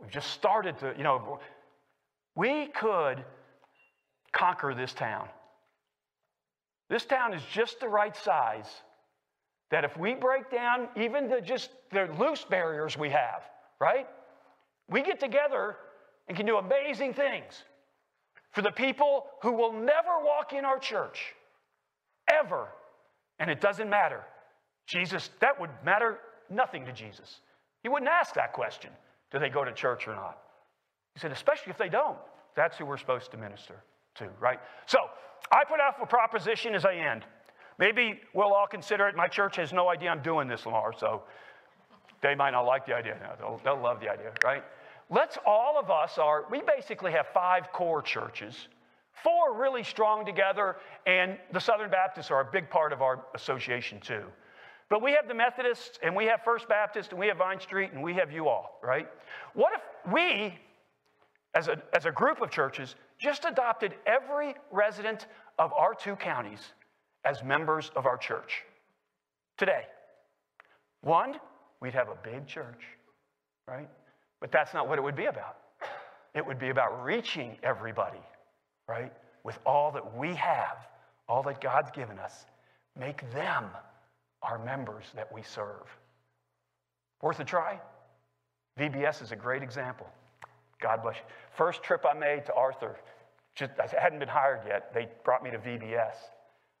We've 0.00 0.10
just 0.10 0.30
started 0.30 0.78
to, 0.78 0.94
you 0.96 1.04
know, 1.04 1.40
we 2.34 2.66
could 2.66 3.24
conquer 4.32 4.74
this 4.74 4.92
town. 4.92 5.28
This 6.88 7.04
town 7.04 7.34
is 7.34 7.42
just 7.52 7.80
the 7.80 7.88
right 7.88 8.16
size 8.16 8.68
that 9.70 9.84
if 9.84 9.96
we 9.96 10.14
break 10.14 10.50
down 10.50 10.88
even 10.96 11.28
the 11.28 11.40
just 11.40 11.70
the 11.90 12.08
loose 12.18 12.44
barriers 12.44 12.96
we 12.96 13.10
have, 13.10 13.42
right? 13.80 14.06
We 14.88 15.02
get 15.02 15.18
together 15.18 15.76
and 16.28 16.36
can 16.36 16.46
do 16.46 16.56
amazing 16.56 17.14
things 17.14 17.64
for 18.52 18.62
the 18.62 18.70
people 18.70 19.26
who 19.42 19.52
will 19.52 19.72
never 19.72 20.22
walk 20.22 20.52
in 20.52 20.64
our 20.64 20.78
church 20.78 21.34
ever. 22.28 22.68
And 23.38 23.50
it 23.50 23.60
doesn't 23.60 23.90
matter. 23.90 24.22
Jesus, 24.86 25.30
that 25.40 25.60
would 25.60 25.70
matter 25.84 26.18
nothing 26.48 26.86
to 26.86 26.92
Jesus. 26.92 27.40
He 27.82 27.88
wouldn't 27.88 28.10
ask 28.10 28.34
that 28.34 28.52
question 28.52 28.90
do 29.32 29.40
they 29.40 29.48
go 29.48 29.64
to 29.64 29.72
church 29.72 30.06
or 30.06 30.14
not? 30.14 30.38
He 31.14 31.20
said, 31.20 31.32
especially 31.32 31.70
if 31.70 31.78
they 31.78 31.88
don't. 31.88 32.18
That's 32.54 32.78
who 32.78 32.86
we're 32.86 32.96
supposed 32.96 33.32
to 33.32 33.36
minister 33.36 33.82
to, 34.18 34.28
right? 34.40 34.58
So 34.86 34.98
I 35.50 35.64
put 35.64 35.80
out 35.80 35.94
a 36.02 36.06
proposition 36.06 36.74
as 36.74 36.84
I 36.84 36.94
end. 36.94 37.24
Maybe 37.78 38.20
we'll 38.32 38.52
all 38.52 38.66
consider 38.66 39.06
it. 39.08 39.16
My 39.16 39.28
church 39.28 39.56
has 39.56 39.72
no 39.72 39.88
idea 39.88 40.10
I'm 40.10 40.22
doing 40.22 40.48
this, 40.48 40.64
Lamar, 40.64 40.92
so 40.96 41.22
they 42.22 42.34
might 42.34 42.50
not 42.50 42.62
like 42.62 42.86
the 42.86 42.94
idea. 42.94 43.18
No, 43.20 43.34
they'll, 43.38 43.60
they'll 43.64 43.82
love 43.82 44.00
the 44.00 44.08
idea, 44.08 44.32
right? 44.44 44.64
Let's 45.10 45.38
all 45.46 45.78
of 45.78 45.90
us 45.90 46.18
are, 46.18 46.44
we 46.50 46.62
basically 46.62 47.12
have 47.12 47.26
five 47.32 47.70
core 47.72 48.02
churches, 48.02 48.68
four 49.12 49.56
really 49.56 49.84
strong 49.84 50.26
together, 50.26 50.76
and 51.06 51.38
the 51.52 51.60
Southern 51.60 51.90
Baptists 51.90 52.30
are 52.30 52.40
a 52.40 52.50
big 52.50 52.68
part 52.70 52.92
of 52.92 53.02
our 53.02 53.24
association 53.34 54.00
too. 54.00 54.24
But 54.88 55.02
we 55.02 55.12
have 55.12 55.28
the 55.28 55.34
Methodists, 55.34 55.98
and 56.02 56.14
we 56.14 56.26
have 56.26 56.42
First 56.44 56.68
Baptist, 56.68 57.10
and 57.10 57.18
we 57.20 57.26
have 57.26 57.38
Vine 57.38 57.60
Street, 57.60 57.92
and 57.92 58.02
we 58.02 58.14
have 58.14 58.32
you 58.32 58.48
all, 58.48 58.78
right? 58.82 59.08
What 59.54 59.72
if 59.74 60.12
we, 60.12 60.58
as 61.54 61.68
a, 61.68 61.82
as 61.92 62.06
a 62.06 62.12
group 62.12 62.40
of 62.40 62.50
churches, 62.50 62.94
just 63.18 63.44
adopted 63.44 63.94
every 64.06 64.54
resident 64.70 65.26
of 65.58 65.72
our 65.72 65.94
two 65.94 66.16
counties 66.16 66.60
as 67.24 67.42
members 67.42 67.90
of 67.96 68.06
our 68.06 68.16
church 68.16 68.62
today. 69.56 69.82
One, 71.02 71.36
we'd 71.80 71.94
have 71.94 72.08
a 72.08 72.16
big 72.22 72.46
church, 72.46 72.82
right? 73.66 73.88
But 74.40 74.52
that's 74.52 74.74
not 74.74 74.88
what 74.88 74.98
it 74.98 75.02
would 75.02 75.16
be 75.16 75.26
about. 75.26 75.56
It 76.34 76.44
would 76.46 76.58
be 76.58 76.68
about 76.68 77.04
reaching 77.04 77.56
everybody, 77.62 78.20
right? 78.88 79.12
With 79.44 79.58
all 79.64 79.90
that 79.92 80.16
we 80.16 80.34
have, 80.34 80.76
all 81.28 81.42
that 81.44 81.60
God's 81.60 81.90
given 81.90 82.18
us. 82.18 82.44
Make 82.98 83.30
them 83.32 83.64
our 84.42 84.62
members 84.64 85.04
that 85.14 85.32
we 85.32 85.42
serve. 85.42 85.86
Worth 87.22 87.40
a 87.40 87.44
try? 87.44 87.80
VBS 88.78 89.22
is 89.22 89.32
a 89.32 89.36
great 89.36 89.62
example. 89.62 90.06
God 90.80 91.02
bless 91.02 91.16
you. 91.16 91.22
First 91.56 91.82
trip 91.82 92.04
I 92.08 92.16
made 92.16 92.44
to 92.46 92.54
Arthur, 92.54 92.96
just, 93.54 93.72
I 93.80 93.88
hadn't 94.00 94.18
been 94.18 94.28
hired 94.28 94.60
yet. 94.66 94.92
They 94.92 95.08
brought 95.24 95.42
me 95.42 95.50
to 95.50 95.58
VBS. 95.58 96.14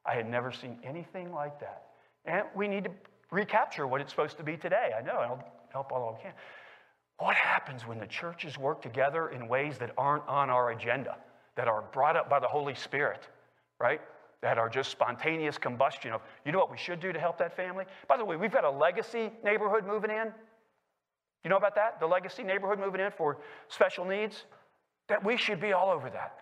I 0.04 0.14
had 0.14 0.28
never 0.28 0.52
seen 0.52 0.78
anything 0.84 1.32
like 1.32 1.58
that. 1.60 1.84
And 2.26 2.44
we 2.54 2.68
need 2.68 2.84
to 2.84 2.90
recapture 3.30 3.86
what 3.86 4.00
it's 4.00 4.10
supposed 4.10 4.36
to 4.36 4.44
be 4.44 4.56
today. 4.56 4.90
I 4.96 5.02
know, 5.02 5.16
I'll 5.16 5.44
help 5.72 5.92
all 5.92 6.16
I 6.18 6.22
can. 6.22 6.32
What 7.18 7.34
happens 7.34 7.86
when 7.86 7.98
the 7.98 8.06
churches 8.06 8.58
work 8.58 8.82
together 8.82 9.28
in 9.30 9.48
ways 9.48 9.78
that 9.78 9.92
aren't 9.96 10.26
on 10.28 10.50
our 10.50 10.70
agenda, 10.70 11.16
that 11.56 11.66
are 11.66 11.82
brought 11.92 12.16
up 12.16 12.28
by 12.28 12.38
the 12.38 12.46
Holy 12.46 12.74
Spirit, 12.74 13.26
right? 13.80 14.00
That 14.42 14.58
are 14.58 14.68
just 14.68 14.90
spontaneous 14.90 15.56
combustion 15.56 16.12
of, 16.12 16.20
you 16.44 16.52
know 16.52 16.58
what 16.58 16.70
we 16.70 16.76
should 16.76 17.00
do 17.00 17.12
to 17.12 17.18
help 17.18 17.38
that 17.38 17.56
family? 17.56 17.86
By 18.06 18.18
the 18.18 18.24
way, 18.24 18.36
we've 18.36 18.52
got 18.52 18.64
a 18.64 18.70
legacy 18.70 19.30
neighborhood 19.42 19.86
moving 19.86 20.10
in. 20.10 20.32
You 21.46 21.50
know 21.50 21.58
about 21.58 21.76
that? 21.76 22.00
The 22.00 22.08
legacy 22.08 22.42
neighborhood 22.42 22.80
moving 22.80 23.00
in 23.00 23.12
for 23.12 23.38
special 23.68 24.04
needs? 24.04 24.46
That 25.08 25.24
we 25.24 25.36
should 25.36 25.60
be 25.60 25.72
all 25.72 25.92
over 25.92 26.10
that. 26.10 26.38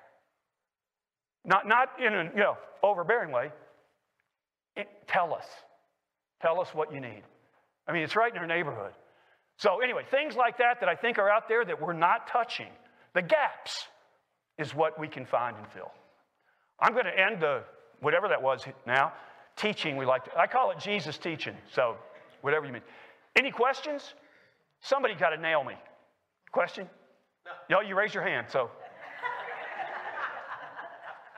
Not, 1.45 1.69
not 1.69 1.91
in 1.99 2.15
a 2.15 2.25
you 2.25 2.41
know, 2.41 2.57
overbearing 2.83 3.31
way. 3.31 3.51
It, 4.77 4.89
tell 5.07 5.35
us. 5.35 5.45
Tell 6.41 6.59
us 6.59 6.69
what 6.73 6.91
you 6.91 7.01
need. 7.01 7.23
I 7.87 7.93
mean, 7.93 8.01
it's 8.01 8.17
right 8.17 8.33
in 8.33 8.39
our 8.39 8.47
neighborhood. 8.47 8.93
So, 9.59 9.83
anyway, 9.83 10.05
things 10.11 10.37
like 10.37 10.57
that 10.57 10.81
that 10.81 10.89
I 10.89 10.95
think 10.95 11.19
are 11.19 11.29
out 11.29 11.51
there 11.51 11.67
that 11.67 11.83
we're 11.83 11.93
not 11.93 12.27
touching. 12.27 12.73
The 13.13 13.21
gaps 13.21 13.85
is 14.57 14.75
what 14.75 14.99
we 14.99 15.07
can 15.07 15.27
find 15.27 15.55
and 15.59 15.67
fill. 15.69 15.93
I'm 16.81 16.95
going 16.95 17.05
to 17.05 17.21
end 17.21 17.43
the, 17.43 17.63
whatever 18.01 18.29
that 18.29 18.41
was 18.41 18.65
now, 18.87 19.13
teaching 19.55 19.99
we 19.99 20.07
like 20.07 20.25
to, 20.25 20.31
I 20.39 20.47
call 20.47 20.71
it 20.71 20.79
Jesus 20.79 21.19
teaching. 21.19 21.59
So, 21.75 21.97
whatever 22.41 22.65
you 22.65 22.73
mean. 22.73 22.83
Any 23.37 23.51
questions? 23.51 24.15
Somebody 24.85 25.15
got 25.15 25.31
to 25.31 25.39
nail 25.39 25.65
me. 25.65 25.73
Question? 26.53 26.87
No. 27.47 27.81
Yo, 27.81 27.89
you 27.89 27.97
raise 27.97 28.13
your 28.13 28.23
hand, 28.23 28.47
so. 28.51 28.71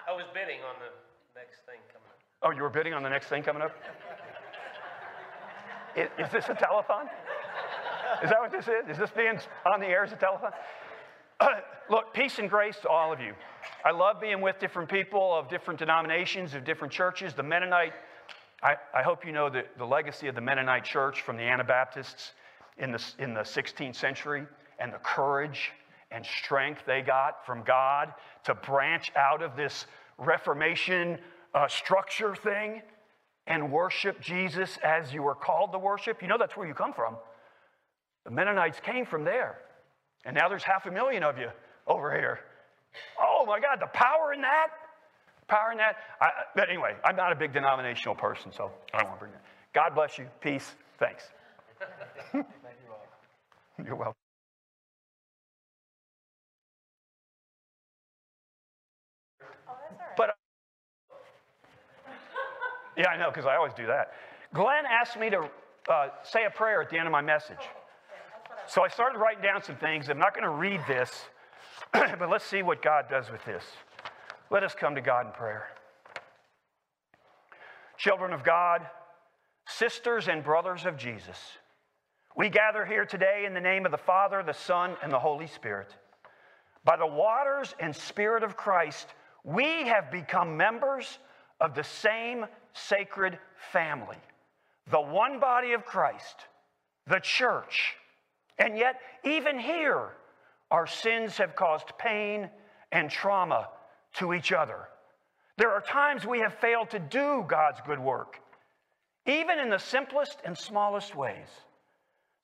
I 0.09 0.13
was 0.13 0.25
bidding 0.35 0.59
on 0.69 0.75
the 0.81 0.91
next 1.39 1.61
thing 1.65 1.79
coming 1.93 2.09
up. 2.11 2.19
Oh, 2.43 2.51
you 2.51 2.63
were 2.63 2.71
bidding 2.71 2.93
on 2.93 3.05
the 3.05 3.09
next 3.09 3.29
thing 3.29 3.45
coming 3.45 3.63
up? 3.63 3.71
is, 5.97 6.09
is 6.19 6.33
this 6.33 6.47
a 6.49 6.55
telethon? 6.55 7.09
Is 8.25 8.31
that 8.31 8.41
what 8.41 8.51
this 8.51 8.67
is? 8.67 8.91
Is 8.91 8.99
this 8.99 9.11
being 9.11 9.39
on 9.65 9.79
the 9.79 9.87
air 9.87 10.03
as 10.03 10.13
a 10.13 10.17
telethon? 10.17 10.53
look, 11.89 12.13
peace 12.13 12.41
and 12.41 12.51
grace 12.51 12.79
to 12.83 12.89
all 12.89 13.13
of 13.13 13.21
you. 13.21 13.33
I 13.85 13.93
love 13.93 14.21
being 14.21 14.41
with 14.41 14.59
different 14.59 14.89
people 14.89 15.33
of 15.33 15.49
different 15.49 15.79
denominations, 15.79 16.55
of 16.55 16.65
different 16.65 16.93
churches. 16.93 17.33
The 17.33 17.45
Mennonite, 17.45 17.93
I, 18.61 18.75
I 18.93 19.03
hope 19.03 19.25
you 19.25 19.31
know 19.31 19.49
the, 19.49 19.67
the 19.79 19.87
legacy 19.87 20.27
of 20.27 20.35
the 20.35 20.41
Mennonite 20.41 20.83
church 20.83 21.23
from 21.23 21.37
the 21.37 21.45
Anabaptists 21.45 22.33
in 22.79 22.93
the, 22.93 23.03
in 23.19 23.35
the 23.35 23.41
16th 23.41 23.97
century 23.97 24.47
and 24.79 24.93
the 24.93 24.99
courage 24.99 25.73
and 26.11 26.25
strength 26.25 26.83
they 26.87 27.03
got 27.03 27.45
from 27.45 27.63
God 27.63 28.13
to 28.45 28.55
branch 28.55 29.11
out 29.17 29.43
of 29.43 29.57
this 29.57 29.87
Reformation 30.19 31.19
uh, 31.55 31.69
structure 31.69 32.35
thing 32.35 32.83
and 33.47 33.71
worship 33.71 34.21
Jesus 34.21 34.79
as 34.83 35.13
you 35.13 35.23
were 35.23 35.35
called 35.35 35.73
to 35.73 35.79
worship. 35.79 36.23
You 36.23 36.29
know 36.29 36.39
that's 36.39 36.57
where 36.57 36.67
you 36.67 36.75
come 36.75 36.93
from. 36.93 37.17
The 38.25 38.31
Mennonites 38.31 38.81
came 38.81 39.05
from 39.07 39.25
there. 39.25 39.59
And 40.25 40.35
now 40.35 40.49
there's 40.49 40.65
half 40.65 40.87
a 40.87 40.91
million 40.91 41.23
of 41.23 41.39
you 41.39 41.49
over 41.87 42.13
here. 42.13 42.41
Oh 43.21 43.45
my 43.47 43.61
God, 43.61 43.79
the 43.81 43.87
power 43.87 44.33
in 44.33 44.41
that? 44.41 44.69
Power 45.49 45.71
in 45.71 45.79
that? 45.79 45.97
I, 46.21 46.31
but 46.57 46.69
anyway, 46.69 46.97
I'm 47.05 47.15
not 47.15 47.31
a 47.31 47.37
big 47.37 47.53
denominational 47.53 48.17
person, 48.17 48.51
so 48.53 48.73
I 48.93 48.99
don't 48.99 49.09
want 49.09 49.21
to 49.21 49.21
bring 49.21 49.33
that. 49.33 49.43
God 49.73 49.95
bless 49.95 50.19
you. 50.19 50.27
Peace. 50.41 50.73
Thanks. 50.99 51.25
You're 53.85 53.97
welcome. 53.97 54.15
But 60.17 60.31
yeah, 62.97 63.09
I 63.09 63.19
know, 63.19 63.31
because 63.31 63.47
I 63.47 63.57
always 63.57 63.75
do 63.75 63.87
that. 63.87 64.13
Glenn 64.55 64.85
asked 64.87 65.19
me 65.19 65.29
to 65.31 65.49
uh, 65.91 66.09
say 66.23 66.45
a 66.47 66.51
prayer 66.51 66.81
at 66.81 66.89
the 66.91 66.97
end 66.97 67.07
of 67.07 67.13
my 67.13 67.21
message. 67.21 67.59
So 68.67 68.83
I 68.83 68.89
started 68.89 69.19
writing 69.19 69.43
down 69.43 69.63
some 69.63 69.77
things. 69.77 70.09
I'm 70.09 70.19
not 70.19 70.35
going 70.35 70.45
to 70.45 70.51
read 70.51 70.81
this, 70.89 71.11
but 71.93 72.31
let's 72.31 72.45
see 72.45 72.63
what 72.63 72.83
God 72.83 73.07
does 73.09 73.31
with 73.31 73.45
this. 73.45 73.65
Let 74.51 74.63
us 74.63 74.75
come 74.75 74.95
to 74.95 75.01
God 75.01 75.27
in 75.27 75.33
prayer. 75.33 75.69
Children 77.99 78.33
of 78.33 78.43
God, 78.43 78.87
sisters 79.69 80.29
and 80.29 80.43
brothers 80.43 80.87
of 80.87 80.97
Jesus, 80.97 81.39
we 82.37 82.51
gather 82.51 82.85
here 82.85 83.07
today 83.07 83.45
in 83.47 83.55
the 83.55 83.61
name 83.61 83.87
of 83.87 83.91
the 83.91 83.99
Father, 83.99 84.43
the 84.43 84.53
Son, 84.53 84.95
and 85.03 85.11
the 85.11 85.19
Holy 85.19 85.47
Spirit. 85.47 85.89
By 86.85 86.97
the 86.97 87.07
waters 87.07 87.75
and 87.81 87.97
Spirit 87.97 88.43
of 88.43 88.57
Christ, 88.57 89.09
we 89.43 89.87
have 89.87 90.11
become 90.11 90.57
members 90.57 91.19
of 91.61 91.75
the 91.75 91.83
same 91.83 92.45
sacred 92.75 93.39
family, 93.73 94.19
the 94.91 95.01
one 95.01 95.41
body 95.41 95.73
of 95.73 95.87
Christ, 95.87 96.37
the 97.07 97.21
church. 97.21 97.97
And 98.59 98.77
yet, 98.77 99.01
even 99.25 99.59
here, 99.59 100.11
our 100.71 100.87
sins 100.87 101.39
have 101.39 101.57
caused 101.57 101.97
pain 101.97 102.51
and 102.93 103.11
trauma 103.11 103.69
to 104.15 104.35
each 104.35 104.53
other. 104.53 104.89
There 105.57 105.73
are 105.73 105.81
times 105.81 106.27
we 106.27 106.41
have 106.41 106.55
failed 106.55 106.91
to 106.91 106.99
do 106.99 107.47
God's 107.49 107.81
good 107.87 107.99
work, 107.99 108.41
even 109.25 109.59
in 109.59 109.71
the 109.71 109.79
simplest 109.79 110.39
and 110.45 110.57
smallest 110.57 111.15
ways. 111.15 111.49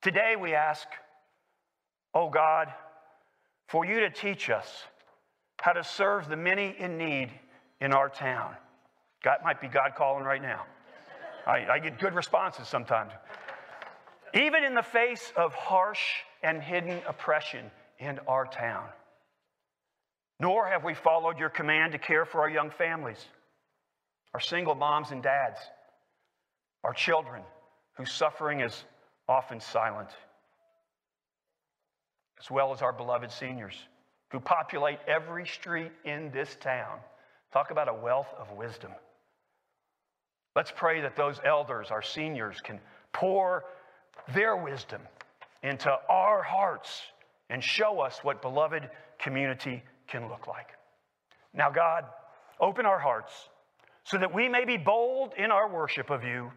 Today 0.02 0.34
we 0.38 0.52
ask, 0.52 0.88
oh 2.12 2.28
God, 2.28 2.68
for 3.68 3.84
you 3.84 4.00
to 4.00 4.10
teach 4.10 4.50
us 4.50 4.66
how 5.60 5.72
to 5.72 5.84
serve 5.84 6.28
the 6.28 6.36
many 6.36 6.74
in 6.76 6.98
need 6.98 7.30
in 7.80 7.92
our 7.92 8.08
town. 8.08 8.56
God 9.22 9.38
might 9.44 9.60
be 9.60 9.68
God 9.68 9.92
calling 9.96 10.24
right 10.24 10.42
now. 10.42 10.66
I, 11.46 11.66
I 11.70 11.78
get 11.78 12.00
good 12.00 12.14
responses 12.14 12.66
sometimes. 12.66 13.12
Even 14.34 14.64
in 14.64 14.74
the 14.74 14.82
face 14.82 15.32
of 15.36 15.54
harsh 15.54 16.00
and 16.42 16.60
hidden 16.60 17.00
oppression 17.06 17.70
in 18.00 18.18
our 18.26 18.44
town. 18.44 18.88
Nor 20.40 20.66
have 20.66 20.82
we 20.82 20.94
followed 20.94 21.38
your 21.38 21.50
command 21.50 21.92
to 21.92 21.98
care 21.98 22.24
for 22.24 22.40
our 22.40 22.50
young 22.50 22.70
families, 22.70 23.24
our 24.34 24.40
single 24.40 24.74
moms 24.74 25.12
and 25.12 25.22
dads, 25.22 25.60
our 26.82 26.92
children 26.92 27.42
whose 27.96 28.10
suffering 28.10 28.60
is 28.60 28.84
often 29.28 29.60
silent, 29.60 30.08
as 32.40 32.50
well 32.50 32.72
as 32.72 32.82
our 32.82 32.92
beloved 32.92 33.30
seniors 33.30 33.74
who 34.30 34.40
populate 34.40 34.98
every 35.06 35.46
street 35.46 35.92
in 36.04 36.30
this 36.32 36.56
town. 36.60 36.98
Talk 37.52 37.70
about 37.70 37.88
a 37.88 37.94
wealth 37.94 38.32
of 38.38 38.50
wisdom. 38.52 38.90
Let's 40.56 40.72
pray 40.74 41.00
that 41.02 41.16
those 41.16 41.38
elders, 41.44 41.90
our 41.90 42.02
seniors, 42.02 42.60
can 42.60 42.80
pour 43.12 43.64
their 44.34 44.56
wisdom 44.56 45.02
into 45.62 45.90
our 46.08 46.42
hearts 46.42 47.02
and 47.50 47.62
show 47.62 48.00
us 48.00 48.20
what 48.22 48.42
beloved 48.42 48.88
community 49.18 49.82
can 50.08 50.28
look 50.28 50.46
like. 50.46 50.68
Now, 51.54 51.70
God, 51.70 52.04
open 52.60 52.86
our 52.86 52.98
hearts 52.98 53.32
so 54.04 54.18
that 54.18 54.34
we 54.34 54.48
may 54.48 54.64
be 54.64 54.76
bold 54.76 55.32
in 55.36 55.50
our 55.50 55.68
worship 55.68 56.10
of 56.10 56.24
you 56.24 56.50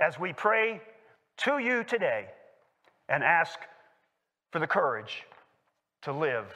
as 0.00 0.18
we 0.18 0.32
pray 0.32 0.80
to 1.38 1.58
you 1.58 1.84
today 1.84 2.26
and 3.08 3.22
ask 3.22 3.58
for 4.50 4.58
the 4.58 4.66
courage 4.66 5.24
to 6.02 6.12
live 6.12 6.46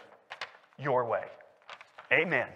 your 0.79 1.05
way. 1.05 1.25
Amen. 2.13 2.49